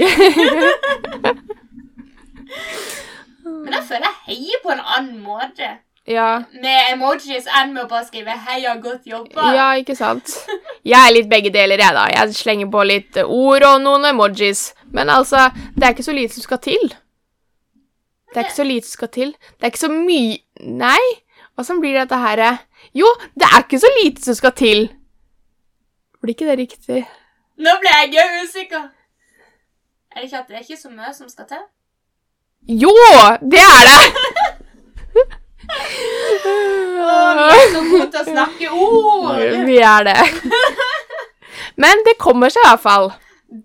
Men 3.46 3.74
jeg 3.74 3.84
føler 3.90 4.08
jeg 4.10 4.26
heier 4.30 4.60
på 4.64 4.74
en 4.74 4.82
annen 4.84 5.22
måte 5.24 5.70
Ja. 6.10 6.44
med 6.54 6.94
emojis 6.94 7.46
enn 7.60 7.74
med 7.74 7.84
å 7.84 7.90
bare 7.90 8.06
skrive 8.06 8.34
'heia, 8.34 8.76
godt 8.82 9.06
jobba'. 9.06 9.54
ja, 9.56 9.68
ikke 9.78 9.96
sant? 9.96 10.26
Jeg 10.86 10.98
er 11.08 11.14
litt 11.14 11.30
begge 11.30 11.52
deler, 11.54 11.78
jeg, 11.78 11.94
da. 11.94 12.06
Jeg 12.08 12.34
slenger 12.36 12.72
på 12.72 12.84
litt 12.88 13.18
ord 13.26 13.64
og 13.64 13.82
noen 13.82 14.06
emojis. 14.06 14.74
Men 14.92 15.10
altså, 15.10 15.52
det 15.76 15.84
er 15.84 15.94
ikke 15.94 16.04
så 16.04 16.14
lite 16.16 16.34
som 16.34 16.44
skal 16.44 16.58
til. 16.58 16.90
Det 18.30 18.38
er 18.38 18.44
ikke 18.46 18.56
så 18.56 18.64
lite 18.64 18.88
som 18.88 18.98
skal 18.98 19.08
til. 19.08 19.32
Det 19.32 19.64
er 19.64 19.72
ikke 19.72 19.86
så 19.88 19.92
mye 19.92 20.38
Nei, 20.62 21.00
åssen 21.58 21.80
blir 21.80 21.94
dette 21.94 22.18
her? 22.20 22.60
Jo, 22.94 23.08
det 23.36 23.48
er 23.48 23.64
ikke 23.64 23.80
så 23.80 23.88
lite 24.04 24.22
som 24.22 24.36
skal 24.36 24.52
til. 24.52 24.90
Blir 26.22 26.34
ikke 26.36 26.50
det 26.50 26.58
riktig? 26.60 27.06
Nå 27.58 27.70
ble 27.80 27.90
jeg 28.12 28.44
usikker. 28.44 28.90
Er 30.12 30.16
det 30.22 30.24
ikke 30.24 30.40
at 30.40 30.48
det 30.48 30.56
er 30.56 30.60
ikke 30.60 30.82
så 30.82 30.90
mye 30.90 31.14
som 31.14 31.30
skal 31.30 31.46
til? 31.46 31.64
Jo, 32.68 32.92
det 33.42 33.62
er 33.64 33.88
det! 33.88 34.02
Åh, 36.50 37.40
vi 37.40 37.56
er 37.56 37.72
så 37.72 37.82
gode 37.88 38.08
til 38.12 38.20
å 38.20 38.26
snakke 38.28 38.70
ord! 38.74 39.42
Vi 39.70 39.78
er 39.86 40.08
det. 40.10 40.18
Men 41.80 42.04
det 42.06 42.18
kommer 42.22 42.52
seg 42.54 42.66
i 42.66 42.70
hvert 42.70 42.84
fall. 42.84 43.12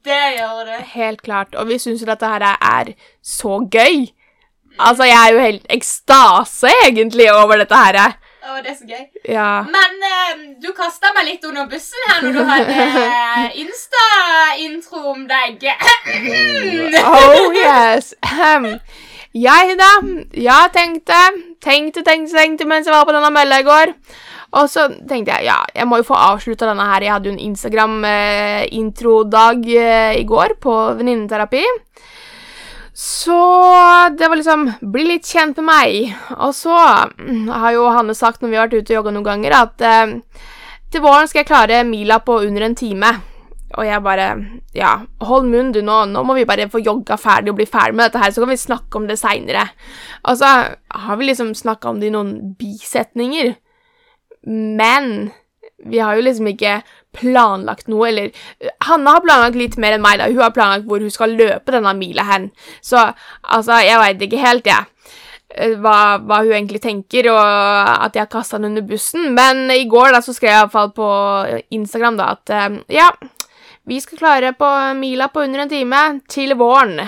Det 0.04 0.22
gjør 0.38 0.60
det. 0.68 0.80
Helt 0.94 1.22
klart. 1.24 1.56
Og 1.58 1.68
vi 1.68 1.78
syns 1.82 2.00
jo 2.04 2.08
dette 2.08 2.28
her 2.28 2.44
er 2.54 2.94
så 3.20 3.58
gøy. 3.68 4.06
Altså, 4.78 5.04
jeg 5.06 5.18
er 5.18 5.34
jo 5.34 5.42
helt 5.42 5.66
ekstase, 5.70 6.70
egentlig, 6.86 7.28
over 7.32 7.60
dette 7.60 7.76
her. 7.78 8.16
Å, 8.44 8.58
det 8.60 8.74
er 8.74 8.76
så 8.76 8.84
gøy. 8.84 9.04
Ja. 9.32 9.64
Men 9.72 10.02
eh, 10.04 10.32
du 10.60 10.66
kasta 10.76 11.14
meg 11.16 11.24
litt 11.30 11.44
under 11.48 11.64
bussen 11.70 11.96
her 12.10 12.18
når 12.26 12.34
du 12.36 12.42
hadde 12.44 12.74
eh, 12.84 13.56
Insta-intro 13.62 15.00
om 15.14 15.22
deg. 15.30 15.64
Oh 17.04 17.52
yes. 17.56 18.12
Um, 18.22 18.66
Jeg, 19.34 19.74
da. 19.80 19.88
Ja, 20.38 20.68
tenkte, 20.70 21.16
tenkte, 21.64 22.02
tenkte, 22.06 22.36
tenkte 22.36 22.64
mens 22.70 22.86
jeg 22.86 22.94
var 22.94 23.02
på 23.08 23.14
denne 23.16 23.32
mølla 23.34 23.58
i 23.62 23.66
går. 23.66 23.88
Og 24.54 24.68
så 24.70 24.82
tenkte 25.08 25.34
jeg 25.34 25.42
ja, 25.48 25.56
jeg 25.74 25.86
må 25.90 25.98
jo 25.98 26.06
få 26.12 26.14
avslutta 26.14 26.66
denne 26.68 26.86
her. 26.86 27.02
Jeg 27.02 27.12
hadde 27.16 27.28
jo 27.30 27.34
en 27.34 27.46
Instagram-introdag 27.48 29.58
eh, 29.74 30.14
i 30.20 30.24
går 30.28 30.50
på 30.62 30.72
venninneterapi. 31.00 31.64
Så 32.94 33.36
det 34.18 34.28
var 34.28 34.38
liksom 34.38 34.68
Bli 34.94 35.04
litt 35.08 35.26
kjent 35.26 35.58
med 35.58 35.66
meg. 35.66 36.16
Og 36.38 36.54
så 36.54 36.74
mm, 37.18 37.48
har 37.50 37.74
jo 37.74 37.88
Hanne 37.90 38.14
sagt 38.14 38.42
når 38.42 38.52
vi 38.52 38.58
har 38.58 38.68
vært 38.68 38.76
ute 38.78 38.94
og 38.94 38.98
jogga 39.00 39.14
noen 39.16 39.26
ganger, 39.26 39.56
at 39.58 39.82
eh, 39.84 40.18
til 40.94 41.02
våren 41.02 41.26
skal 41.26 41.42
jeg 41.42 41.50
klare 41.50 41.82
mila 41.88 42.20
på 42.22 42.38
under 42.46 42.68
en 42.68 42.76
time. 42.78 43.10
Og 43.74 43.88
jeg 43.88 44.02
bare 44.04 44.28
Ja, 44.74 44.92
hold 45.26 45.48
munn, 45.50 45.72
du, 45.74 45.80
nå, 45.82 46.04
nå 46.10 46.22
må 46.26 46.36
vi 46.38 46.46
bare 46.46 46.68
få 46.70 46.82
jogga 46.82 47.18
ferdig 47.18 47.50
og 47.50 47.58
bli 47.58 47.66
ferdig 47.66 47.98
med 47.98 48.06
dette 48.06 48.22
her, 48.22 48.30
så 48.30 48.44
kan 48.44 48.52
vi 48.52 48.62
snakke 48.62 49.00
om 49.00 49.08
det 49.10 49.18
seinere. 49.18 49.66
Og 50.22 50.38
så 50.38 50.50
har 50.74 51.18
vi 51.18 51.26
liksom 51.26 51.54
snakka 51.58 51.90
om 51.90 51.98
det 51.98 52.12
i 52.12 52.14
noen 52.14 52.54
bisetninger. 52.58 53.56
Men 54.46 55.32
vi 55.84 55.98
har 55.98 56.16
jo 56.16 56.24
liksom 56.24 56.48
ikke 56.52 56.78
planlagt 57.14 57.88
noe, 57.90 58.08
eller 58.08 58.30
Hanna 58.86 59.16
har 59.16 59.24
planlagt 59.24 59.58
litt 59.58 59.76
mer 59.80 59.96
enn 59.96 60.04
meg, 60.04 60.18
da. 60.20 60.30
Hun 60.30 60.42
har 60.42 60.54
planlagt 60.54 60.88
hvor 60.88 61.02
hun 61.02 61.12
skal 61.12 61.36
løpe 61.38 61.74
denne 61.74 61.94
mila 61.98 62.26
hen. 62.28 62.50
Så 62.82 63.00
altså, 63.42 63.80
jeg 63.84 64.00
veit 64.00 64.26
ikke 64.26 64.42
helt, 64.42 64.68
jeg. 64.70 64.86
Ja. 64.86 64.90
Hva, 65.54 66.18
hva 66.18 66.40
hun 66.42 66.50
egentlig 66.56 66.80
tenker, 66.82 67.28
og 67.30 67.38
at 67.38 68.16
jeg 68.16 68.24
har 68.24 68.32
kasta 68.32 68.56
henne 68.56 68.72
under 68.72 68.86
bussen. 68.88 69.28
Men 69.36 69.68
i 69.70 69.84
går 69.90 70.10
da, 70.16 70.22
så 70.24 70.34
skrev 70.34 70.50
jeg 70.50 70.64
iallfall 70.64 70.90
på 70.96 71.10
Instagram 71.76 72.18
da, 72.18 72.32
at 72.34 72.54
eh, 72.54 72.80
ja, 72.96 73.12
vi 73.86 74.00
skal 74.02 74.18
klare 74.18 74.54
på 74.58 74.70
mila 74.98 75.28
på 75.30 75.44
under 75.44 75.62
en 75.62 75.70
time 75.70 76.02
til 76.32 76.56
våren. 76.58 77.04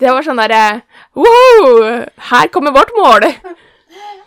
Det 0.00 0.10
var 0.10 0.24
sånn 0.26 0.38
derre 0.38 0.80
Wow! 1.18 2.06
Her 2.30 2.50
kommer 2.54 2.74
vårt 2.74 2.94
mål! 2.96 3.26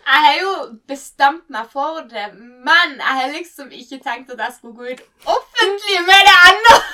Jeg 0.04 0.24
har 0.26 0.34
jo 0.40 0.52
bestemt 0.88 1.46
meg 1.52 1.68
for 1.72 2.04
det, 2.10 2.26
men 2.36 2.96
jeg 3.00 3.18
har 3.18 3.32
liksom 3.32 3.72
ikke 3.72 4.02
tenkt 4.04 4.32
at 4.34 4.42
jeg 4.44 4.56
skulle 4.58 4.76
gå 4.76 4.92
ut 4.92 5.04
offentlig 5.36 6.00
med 6.04 6.28
det 6.28 6.38
ennå. 6.50 6.78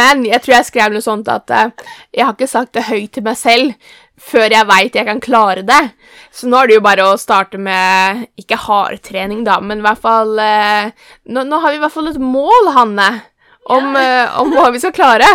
Men 0.00 0.22
jeg 0.24 0.40
tror 0.40 0.54
jeg 0.54 0.68
skrev 0.70 0.94
noe 0.94 1.04
sånt 1.04 1.26
at 1.28 1.50
uh, 1.52 1.88
jeg 2.16 2.24
har 2.24 2.32
ikke 2.32 2.48
sagt 2.48 2.72
det 2.76 2.86
høyt 2.86 3.10
til 3.12 3.26
meg 3.26 3.36
selv 3.36 3.90
før 4.20 4.52
jeg 4.52 4.68
veit 4.68 4.96
jeg 4.96 5.08
kan 5.08 5.20
klare 5.20 5.64
det. 5.66 5.80
Så 6.32 6.48
nå 6.48 6.60
er 6.60 6.70
det 6.70 6.78
jo 6.78 6.84
bare 6.84 7.08
å 7.08 7.18
starte 7.20 7.60
med 7.60 8.24
ikke 8.40 8.58
hardtrening, 8.66 9.42
da, 9.44 9.58
men 9.64 9.80
i 9.82 9.84
hvert 9.84 10.00
fall 10.00 10.32
uh, 10.40 10.88
nå, 11.28 11.44
nå 11.44 11.60
har 11.60 11.74
vi 11.74 11.80
i 11.80 11.82
hvert 11.84 11.96
fall 11.96 12.08
et 12.12 12.20
mål, 12.20 12.72
Hanne, 12.76 13.10
om, 13.70 13.96
eh, 13.96 14.40
om 14.40 14.50
hva 14.54 14.70
vi 14.74 14.80
skal 14.82 14.94
klare. 14.96 15.28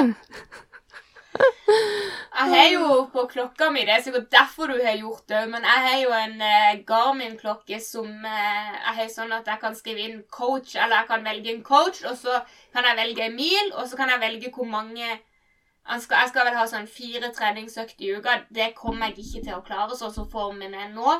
Jeg 2.36 2.52
har 2.52 2.66
jo 2.74 2.88
på 3.14 3.24
klokka 3.32 3.70
mi, 3.72 3.86
det 3.88 3.94
er 3.96 4.02
sikkert 4.04 4.28
derfor 4.34 4.68
du 4.68 4.82
har 4.84 4.98
gjort 5.00 5.24
det, 5.32 5.46
men 5.50 5.64
jeg 5.64 5.84
har 5.86 6.00
jo 6.02 6.10
en 6.18 6.42
eh, 6.44 6.82
Garmin-klokke 6.88 7.80
som 7.82 8.10
eh, 8.28 8.74
jeg 8.74 8.98
har 8.98 9.08
sånn 9.14 9.32
at 9.38 9.48
jeg 9.48 9.62
kan 9.62 9.78
skrive 9.78 10.04
inn 10.04 10.18
coach, 10.28 10.76
eller 10.76 11.00
jeg 11.00 11.10
kan 11.14 11.24
velge 11.26 11.54
en 11.54 11.64
coach, 11.64 12.04
og 12.04 12.18
så 12.20 12.42
kan 12.76 12.90
jeg 12.90 13.00
velge 13.00 13.30
en 13.30 13.38
mil, 13.40 13.72
og 13.72 13.88
så 13.88 14.00
kan 14.00 14.12
jeg 14.12 14.24
velge 14.26 14.52
hvor 14.56 14.68
mange 14.68 15.06
jeg 15.06 16.02
skal, 16.02 16.18
jeg 16.18 16.34
skal 16.34 16.48
vel 16.50 16.60
ha 16.60 16.68
sånn 16.70 16.88
fire 16.90 17.32
treningsøkter 17.34 18.06
i 18.08 18.14
uka. 18.18 18.40
Det 18.50 18.72
kommer 18.78 19.12
jeg 19.12 19.24
ikke 19.24 19.44
til 19.46 19.58
å 19.58 19.64
klare, 19.66 19.98
sånn 19.98 20.14
som 20.14 20.30
formen 20.30 20.74
er 20.74 20.90
nå. 20.94 21.20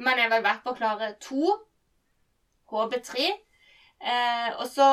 Men 0.00 0.20
jeg 0.20 0.30
vil 0.32 0.40
i 0.40 0.46
hvert 0.46 0.62
fall 0.64 0.76
klare 0.78 1.10
to. 1.20 1.56
HB3. 2.72 3.26
Eh, 4.00 4.48
og 4.56 4.66
så 4.72 4.86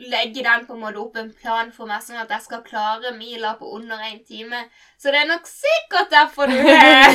legge 0.00 0.42
den 0.44 0.64
på 0.66 0.74
en 0.74 0.80
måte 0.80 1.00
opp 1.02 1.16
en 1.20 1.32
plan 1.36 1.70
for 1.74 1.90
meg, 1.90 2.02
sånn 2.04 2.20
at 2.22 2.30
jeg 2.32 2.46
skal 2.46 2.64
klare 2.64 3.12
mila 3.16 3.54
på 3.58 3.68
under 3.76 4.00
én 4.08 4.22
time. 4.26 4.62
Så 4.98 5.12
det 5.12 5.20
er 5.20 5.28
nok 5.28 5.48
sikkert 5.48 6.10
derfor 6.12 6.50
du 6.50 6.56
har 6.56 7.14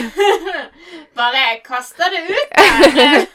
Bare 1.20 1.44
kaster 1.66 2.14
det 2.14 2.24
ut 2.30 2.56
der. 2.56 3.26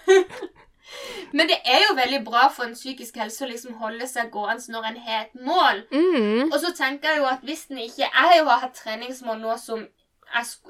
Men 1.36 1.46
det 1.46 1.60
er 1.64 1.84
jo 1.84 1.94
veldig 1.94 2.20
bra 2.26 2.48
for 2.50 2.66
en 2.66 2.74
psykisk 2.74 3.20
helse 3.22 3.44
å 3.46 3.50
liksom 3.50 3.76
holde 3.78 4.06
seg 4.10 4.32
gående 4.34 4.74
når 4.74 4.88
en 4.88 5.00
har 5.04 5.20
et 5.24 5.42
mål. 5.46 5.84
Mm. 5.94 6.50
Og 6.50 6.56
så 6.62 6.72
tenker 6.76 7.12
jeg 7.12 7.22
jo 7.22 7.28
at 7.30 7.44
hvis 7.46 7.68
den 7.70 7.78
ikke 7.84 8.02
Jeg 8.02 8.10
har 8.16 8.36
jo 8.38 8.48
hatt 8.50 8.78
treningsmål 8.78 9.38
nå 9.42 9.56
som 9.62 9.86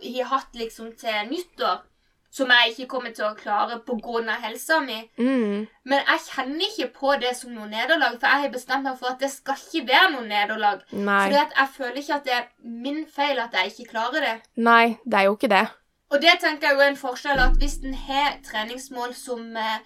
jeg 0.00 0.24
har 0.24 0.30
hatt 0.34 0.56
liksom 0.56 0.92
til 1.00 1.28
nyttår. 1.28 1.82
Som 2.30 2.52
jeg 2.54 2.70
ikke 2.70 2.86
kommer 2.92 3.10
til 3.10 3.24
å 3.26 3.34
klare 3.34 3.80
pga. 3.82 4.36
helsa 4.42 4.80
mi. 4.80 5.00
Mm. 5.18 5.66
Men 5.84 6.04
jeg 6.12 6.20
kjenner 6.28 6.66
ikke 6.68 6.86
på 7.00 7.16
det 7.18 7.34
som 7.36 7.50
noe 7.54 7.66
nederlag, 7.66 8.20
for 8.20 8.28
jeg 8.28 8.44
har 8.44 8.52
bestemt 8.54 8.86
meg 8.86 8.98
for 8.98 9.10
at 9.10 9.18
det 9.18 9.32
skal 9.32 9.58
ikke 9.58 9.88
være 9.88 10.12
noe 10.14 10.28
nederlag. 10.28 10.84
For 10.90 11.34
jeg 11.34 11.68
føler 11.74 11.98
ikke 12.02 12.14
at 12.20 12.24
det 12.24 12.36
er 12.38 12.48
min 12.62 13.06
feil 13.06 13.42
at 13.42 13.54
jeg 13.58 13.72
ikke 13.72 13.90
klarer 13.96 14.26
det. 14.26 14.36
Nei, 14.56 14.96
det 15.04 15.18
er 15.18 15.26
jo 15.26 15.34
ikke 15.34 15.50
det. 15.50 15.66
Og 16.10 16.22
det 16.22 16.36
tenker 16.42 16.68
jeg 16.68 16.76
jo 16.76 16.84
er 16.84 16.92
en 16.92 17.00
forskjell 17.00 17.40
at 17.42 17.58
hvis 17.58 17.80
en 17.86 17.94
har 17.94 18.38
treningsmål 18.46 19.14
som 19.14 19.56
eh, 19.56 19.80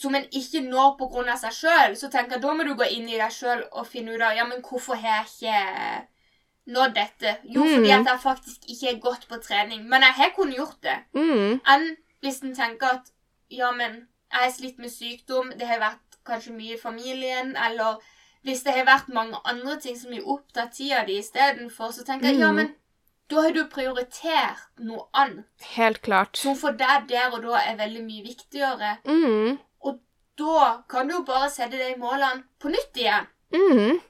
som 0.00 0.14
en 0.14 0.26
ikke 0.36 0.60
når 0.66 0.96
pga. 0.98 1.36
seg 1.40 1.54
sjøl, 1.56 1.96
så 1.96 2.10
tenker 2.12 2.36
jeg 2.36 2.42
da 2.42 2.54
må 2.54 2.64
du 2.66 2.74
gå 2.76 2.88
inn 2.92 3.08
i 3.08 3.16
deg 3.16 3.32
sjøl 3.32 3.64
og 3.72 3.88
finne 3.88 4.14
ut 4.14 4.22
av 4.22 4.36
ja, 4.36 4.44
men 4.44 4.60
hvorfor 4.60 5.00
har 5.00 5.22
jeg 5.22 5.30
ikke 5.32 6.06
nådd 6.68 6.94
dette. 6.94 7.36
Jo, 7.44 7.62
fordi 7.64 7.88
Mhm. 7.92 8.00
at 8.00 8.06
jeg 8.06 8.20
faktisk 8.22 8.68
ikke 8.68 8.88
er 8.94 9.00
gått 9.00 9.28
på 9.28 9.38
trening. 9.42 9.84
Men 9.88 10.02
jeg 10.02 10.12
har 10.12 10.30
kunnet 10.36 10.56
gjort 10.56 10.80
det. 10.82 10.98
Mm. 11.14 11.60
Enn 11.66 11.96
hvis 12.22 12.42
en 12.42 12.54
tenker 12.54 12.86
at 12.92 13.10
ja, 13.50 13.70
men 13.72 14.06
jeg 14.32 14.40
har 14.42 14.50
slitt 14.50 14.78
med 14.78 14.90
sykdom, 14.90 15.52
det 15.58 15.66
har 15.66 15.78
vært 15.80 16.18
kanskje 16.26 16.52
mye 16.52 16.74
i 16.74 16.78
familien, 16.82 17.56
eller 17.56 17.96
hvis 18.44 18.62
det 18.64 18.74
har 18.74 18.84
vært 18.84 19.08
mange 19.08 19.36
andre 19.44 19.78
ting 19.80 19.96
som 19.98 20.12
har 20.12 20.20
opptatt 20.26 20.72
tida 20.76 21.04
di 21.06 21.18
istedenfor, 21.18 21.90
så 21.92 22.04
tenker 22.04 22.26
jeg 22.28 22.38
ja, 22.38 22.46
Mhm. 22.52 22.56
men 22.56 22.74
da 23.30 23.40
har 23.42 23.50
du 23.52 23.64
prioritert 23.68 24.58
noe 24.78 25.06
annet 25.14 25.44
Helt 25.76 26.02
klart. 26.02 26.36
som 26.36 26.54
for 26.56 26.70
deg 26.72 27.08
der 27.08 27.30
og 27.32 27.42
da 27.42 27.56
er 27.56 27.76
veldig 27.76 28.04
mye 28.04 28.22
viktigere. 28.24 28.98
Mm. 29.06 29.58
Da 30.38 30.82
kan 30.88 31.08
du 31.08 31.14
jo 31.14 31.22
bare 31.26 31.50
sette 31.50 31.72
deg 31.78 31.96
målene 31.98 32.44
på 32.60 32.68
nytt 32.70 32.94
igjen. 32.94 33.26
Mm. 33.52 34.00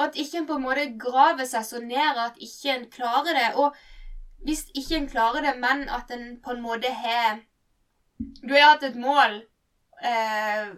Og 0.00 0.06
at 0.06 0.16
ikke 0.16 0.38
en 0.40 0.46
på 0.48 0.56
en 0.56 0.62
måte 0.64 0.86
graver 1.00 1.44
seg 1.44 1.64
så 1.68 1.78
ned 1.84 2.20
at 2.24 2.38
ikke 2.40 2.72
en 2.72 2.86
klarer 2.88 3.36
det. 3.36 3.48
Og 3.60 3.76
hvis 4.48 4.64
ikke 4.72 4.96
en 4.96 5.08
klarer 5.12 5.44
det, 5.44 5.58
men 5.60 5.84
at 5.92 6.08
en 6.16 6.38
på 6.40 6.54
en 6.56 6.62
måte 6.64 6.88
har 6.88 7.42
Du 8.48 8.54
har 8.54 8.72
hatt 8.72 8.82
et 8.82 8.96
mål. 8.96 9.42
Uh, 10.00 10.72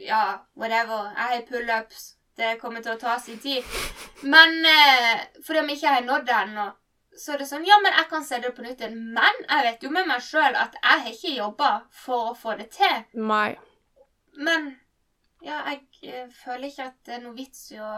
ja, 0.00 0.22
whatever. 0.56 1.12
Jeg 1.16 1.32
har 1.32 1.46
pullups. 1.48 2.12
Det 2.36 2.58
kommer 2.60 2.84
til 2.84 2.92
å 2.92 3.00
ta 3.00 3.18
sin 3.20 3.38
tid. 3.40 3.64
Men 4.22 4.60
uh, 4.64 5.24
fordi 5.44 5.60
om 5.60 5.70
jeg 5.72 5.80
ikke 5.80 5.94
har 5.94 6.04
nådd 6.04 6.26
det 6.28 6.36
ennå, 6.36 6.66
så 7.16 7.32
er 7.32 7.40
det 7.40 7.48
sånn 7.48 7.64
Ja, 7.64 7.78
men 7.80 7.96
jeg 7.96 8.08
kan 8.10 8.24
se 8.24 8.40
det 8.44 8.52
på 8.56 8.64
nytt 8.64 8.80
igjen. 8.80 8.98
Men 9.16 9.44
jeg 9.44 9.68
vet 9.70 9.86
jo 9.88 9.92
med 9.92 10.08
meg 10.08 10.24
sjøl 10.24 10.56
at 10.56 10.76
jeg 10.76 11.04
har 11.06 11.12
ikke 11.14 11.36
jobba 11.38 11.70
for 12.04 12.32
å 12.32 12.36
få 12.36 12.58
det 12.60 12.68
til. 12.76 13.06
Nei. 13.16 13.56
Men 14.36 14.74
ja, 15.44 15.62
jeg 15.70 16.12
eh, 16.12 16.28
føler 16.32 16.68
ikke 16.68 16.90
at 16.90 17.00
det 17.08 17.16
er 17.16 17.24
noe 17.24 17.36
vits 17.36 17.70
i 17.72 17.80
å 17.80 17.92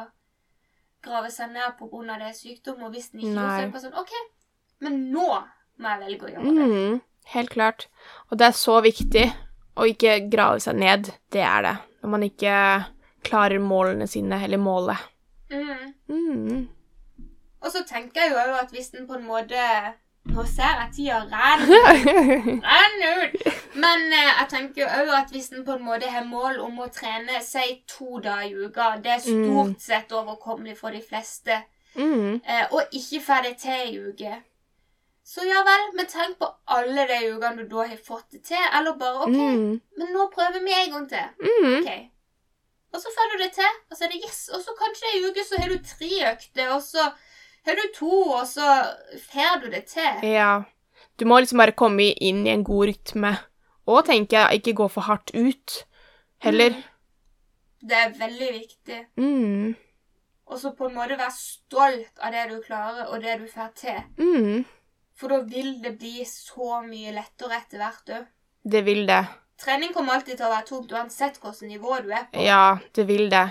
grave 1.09 1.33
seg 1.35 1.53
ned 1.55 1.77
på 1.79 1.89
grunn 1.91 2.13
av 2.13 2.23
det 2.23 2.31
er 2.31 2.39
sykdom. 2.39 2.85
Og 2.87 2.95
hvis 2.95 3.11
den 3.13 3.25
ikke 3.25 3.35
gjør 3.35 3.53
så 3.57 3.75
det 3.75 3.85
sånn 3.87 4.01
OK, 4.03 4.15
men 4.85 4.99
nå 5.13 5.29
må 5.79 5.93
jeg 5.93 6.03
velge 6.05 6.29
å 6.29 6.33
gjøre 6.33 6.55
det. 6.55 6.71
Mm. 6.71 6.97
Helt 7.35 7.53
klart. 7.53 7.87
Og 8.31 8.41
det 8.41 8.49
er 8.49 8.57
så 8.57 8.79
viktig 8.85 9.27
å 9.79 9.87
ikke 9.89 10.17
grave 10.33 10.63
seg 10.65 10.79
ned. 10.81 11.13
Det 11.33 11.45
er 11.45 11.65
det. 11.67 11.77
Når 12.03 12.15
man 12.15 12.25
ikke 12.27 12.57
klarer 13.27 13.63
målene 13.63 14.07
sine, 14.09 14.41
eller 14.45 14.61
målet. 14.63 15.07
Mm. 15.53 15.95
Mm. 16.09 16.67
Og 17.59 17.73
så 17.75 17.83
tenker 17.89 18.23
jeg 18.23 18.33
jo 18.33 18.43
òg 18.43 18.55
at 18.63 18.75
hvis 18.75 18.93
den 18.95 19.09
på 19.09 19.17
en 19.19 19.27
måte 19.27 19.63
Nå 20.29 20.43
ser 20.45 20.83
jeg 20.83 20.91
tida 20.93 21.23
renner 21.25 22.03
renner 22.69 23.23
ut. 23.25 23.47
Men 23.79 24.05
eh, 24.13 24.29
jeg 24.41 24.49
tenker 24.51 24.83
jo 24.83 24.89
også 24.91 25.17
at 25.21 25.33
hvis 25.35 25.49
den 25.53 25.65
på 25.67 25.77
en 25.77 25.85
måte 25.87 26.11
har 26.11 26.25
mål 26.27 26.59
om 26.65 26.79
å 26.83 26.89
trene 26.93 27.41
si 27.45 27.67
to 27.87 28.19
dager 28.25 28.49
i 28.49 28.67
uka, 28.67 28.89
det 29.05 29.13
er 29.17 29.25
stort 29.25 29.81
sett 29.85 30.13
overkommelig 30.19 30.77
for 30.81 30.95
de 30.97 31.03
fleste, 31.05 31.61
mm. 31.95 32.41
eh, 32.45 32.65
og 32.75 32.95
ikke 32.99 33.21
får 33.27 33.45
det 33.49 33.57
til 33.63 33.93
i 33.93 33.99
uke 34.11 34.37
Så 35.29 35.45
ja 35.45 35.61
vel, 35.67 35.83
men 35.95 36.07
tenk 36.09 36.39
på 36.41 36.49
alle 36.73 37.05
de 37.11 37.19
ukene 37.35 37.63
du 37.63 37.75
da 37.75 37.85
har 37.91 37.99
fått 38.01 38.31
det 38.33 38.43
til. 38.49 38.63
Eller 38.79 38.95
bare 38.97 39.27
OK, 39.27 39.35
Mm. 39.37 39.81
men 40.01 40.13
nå 40.15 40.25
prøver 40.33 40.63
vi 40.65 40.73
en 40.73 40.95
gang 40.95 41.09
til. 41.11 41.27
Mm. 41.45 41.67
Ok. 41.83 41.91
Og 42.97 43.03
så 43.03 43.13
får 43.13 43.35
du 43.35 43.43
det 43.43 43.51
til, 43.59 43.75
og 43.91 43.97
så 43.99 44.07
er 44.07 44.15
det 44.15 44.23
yes. 44.25 44.39
Og 44.57 44.63
så 44.65 44.73
kanskje 44.79 45.11
ei 45.13 45.21
uke 45.29 45.45
så 45.45 45.61
har 45.61 45.69
du 45.69 45.77
tre 45.85 46.09
økter, 46.31 46.71
og 46.73 46.81
så 46.83 47.11
har 47.69 47.77
du 47.77 47.85
to, 47.99 48.15
og 48.39 48.47
så 48.49 48.71
får 49.29 49.61
du 49.67 49.69
det 49.75 49.85
til. 49.93 50.25
Ja. 50.25 50.63
Du 51.21 51.27
må 51.29 51.43
liksom 51.43 51.61
bare 51.61 51.77
komme 51.77 52.09
inn 52.17 52.47
i 52.47 52.55
en 52.55 52.65
god 52.65 52.89
rytme. 52.89 53.35
Og 53.89 54.05
tenker 54.05 54.37
jeg, 54.43 54.61
ikke 54.61 54.75
gå 54.83 54.87
for 54.93 55.07
hardt 55.09 55.33
ut 55.35 55.77
heller. 56.45 56.75
Det 57.81 57.97
er 57.97 58.11
veldig 58.19 58.49
viktig. 58.53 58.99
Mm. 59.17 59.75
Og 60.49 60.59
så 60.61 60.73
på 60.77 60.89
en 60.89 60.97
måte 60.97 61.17
være 61.19 61.35
stolt 61.35 62.21
av 62.25 62.33
det 62.35 62.47
du 62.51 62.59
klarer, 62.65 63.07
og 63.13 63.23
det 63.23 63.39
du 63.41 63.47
får 63.53 63.71
til. 63.79 64.01
Mm. 64.19 64.65
For 65.19 65.33
da 65.33 65.39
vil 65.51 65.79
det 65.85 65.95
bli 66.01 66.25
så 66.29 66.81
mye 66.85 67.13
lettere 67.17 67.59
etter 67.63 67.81
hvert 67.83 68.13
òg. 68.19 68.27
Det 68.69 68.83
vil 68.87 69.07
det. 69.09 69.23
Trening 69.59 69.93
kommer 69.95 70.15
alltid 70.19 70.37
til 70.39 70.47
å 70.47 70.53
være 70.53 70.67
tungt, 70.69 70.93
uansett 70.95 71.41
hvilket 71.43 71.69
nivå 71.71 71.97
du 72.05 72.13
er 72.15 72.29
på. 72.31 72.43
Ja, 72.45 72.79
det 72.95 73.07
vil 73.09 73.27
det. 73.33 73.47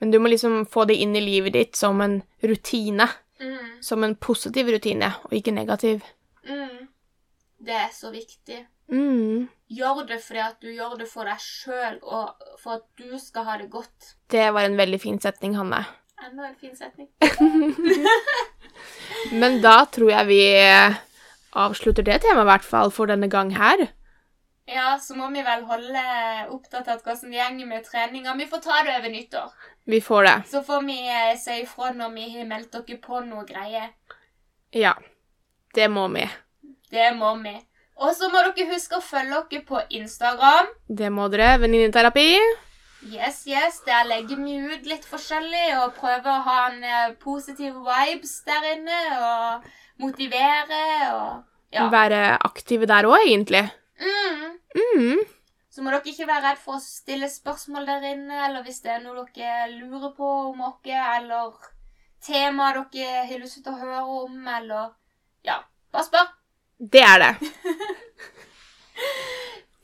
Men 0.00 0.14
du 0.14 0.18
må 0.22 0.30
liksom 0.32 0.62
få 0.70 0.86
det 0.88 0.96
inn 1.02 1.12
i 1.18 1.20
livet 1.20 1.52
ditt 1.58 1.76
som 1.76 2.00
en 2.00 2.22
rutine. 2.42 3.08
Mm, 3.40 3.80
Som 3.80 4.04
en 4.04 4.14
positiv 4.20 4.68
rutine, 4.68 5.12
og 5.24 5.32
ikke 5.32 5.52
negativ. 5.56 6.02
mm. 6.44 6.79
Det 7.60 7.76
er 7.76 7.90
så 7.92 8.10
viktig. 8.12 8.62
Mm. 8.90 9.48
Gjør 9.70 10.02
det 10.08 10.18
fordi 10.24 10.42
at 10.42 10.56
du 10.62 10.70
gjør 10.72 10.96
det 10.98 11.06
for 11.10 11.28
deg 11.28 11.42
sjøl, 11.44 12.00
og 12.02 12.56
for 12.58 12.80
at 12.80 12.86
du 12.98 13.18
skal 13.20 13.46
ha 13.46 13.58
det 13.60 13.68
godt. 13.70 14.14
Det 14.32 14.48
var 14.54 14.66
en 14.66 14.78
veldig 14.80 15.00
fin 15.00 15.20
setning, 15.20 15.54
Hanne. 15.58 15.84
Enda 16.20 16.48
en 16.48 16.58
fin 16.60 16.74
setning. 16.76 17.08
Men 19.40 19.60
da 19.62 19.84
tror 19.92 20.10
jeg 20.10 20.30
vi 20.30 20.42
avslutter 21.52 22.06
det 22.06 22.20
temaet, 22.24 22.44
i 22.44 22.50
hvert 22.50 22.66
fall, 22.66 22.92
for 22.94 23.10
denne 23.10 23.28
gang 23.30 23.52
her. 23.56 23.88
Ja, 24.70 24.98
så 25.02 25.16
må 25.18 25.30
vi 25.34 25.42
vel 25.42 25.64
holde 25.66 26.02
oppdatert 26.54 27.02
hvordan 27.02 27.18
som 27.18 27.32
går 27.34 27.66
med 27.66 27.86
treninga. 27.86 28.34
Vi 28.38 28.46
får 28.46 28.62
ta 28.62 28.82
det 28.86 28.98
over 29.00 29.10
nyttår. 29.10 29.54
Vi 29.84 30.00
får 30.00 30.24
det. 30.24 30.36
Så 30.50 30.62
får 30.62 30.84
vi 30.86 30.98
eh, 31.10 31.38
si 31.38 31.56
ifra 31.64 31.90
når 31.96 32.12
vi 32.14 32.28
har 32.36 32.46
meldt 32.46 32.76
dere 32.76 33.00
på 33.02 33.22
noe 33.26 33.42
greier. 33.48 33.90
Ja. 34.70 34.94
Det 35.74 35.88
må 35.90 36.06
vi. 36.14 36.22
Det 36.90 37.10
må 37.16 37.34
vi. 37.42 37.54
Og 38.00 38.14
så 38.16 38.30
må 38.32 38.40
dere 38.46 38.70
huske 38.72 38.96
å 38.96 39.04
følge 39.04 39.42
dere 39.50 39.64
på 39.68 39.80
Instagram. 40.00 40.70
Det 40.88 41.10
må 41.12 41.28
dere. 41.32 41.58
Venninneterapi. 41.60 42.28
Yes, 43.10 43.46
yes, 43.48 43.80
Der 43.86 44.04
legger 44.04 44.36
vi 44.36 44.58
ut 44.60 44.86
litt 44.88 45.06
forskjellig 45.08 45.68
og 45.80 45.94
prøver 45.96 46.28
å 46.28 46.42
ha 46.44 46.56
en 46.68 46.82
eh, 46.84 47.12
positiv 47.20 47.78
vibes 47.86 48.34
der 48.48 48.66
inne. 48.74 49.00
Og 49.20 49.70
motivere 50.00 50.82
og 51.14 51.46
Ja. 51.72 51.84
Være 51.86 52.34
aktive 52.42 52.86
der 52.90 53.06
òg, 53.06 53.20
egentlig. 53.28 53.62
Mm. 54.00 54.56
Mm. 54.74 55.20
Så 55.70 55.84
må 55.84 55.92
dere 55.92 56.10
ikke 56.10 56.26
være 56.26 56.48
redd 56.48 56.58
for 56.58 56.80
å 56.80 56.82
stille 56.82 57.28
spørsmål 57.30 57.86
der 57.86 58.08
inne, 58.08 58.40
eller 58.48 58.64
hvis 58.66 58.80
det 58.82 58.90
er 58.90 59.04
noe 59.04 59.22
dere 59.36 59.68
lurer 59.76 60.10
på 60.16 60.30
om 60.48 60.64
oss, 60.66 60.80
eller 60.82 61.52
tema 62.26 62.72
dere 62.74 63.22
har 63.28 63.38
lyst 63.38 63.62
til 63.62 63.70
å 63.70 63.78
høre 63.78 64.02
om, 64.24 64.48
eller 64.48 64.90
Ja, 65.46 65.60
bare 65.92 66.04
spør. 66.08 66.26
Det 66.80 67.00
er 67.00 67.18
det. 67.18 67.36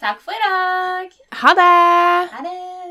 Takk 0.00 0.20
for 0.24 0.32
i 0.32 0.38
dag. 0.40 1.10
Ha 1.32 1.48
det! 1.58 2.28
Ha 2.32 2.40
det. 2.46 2.85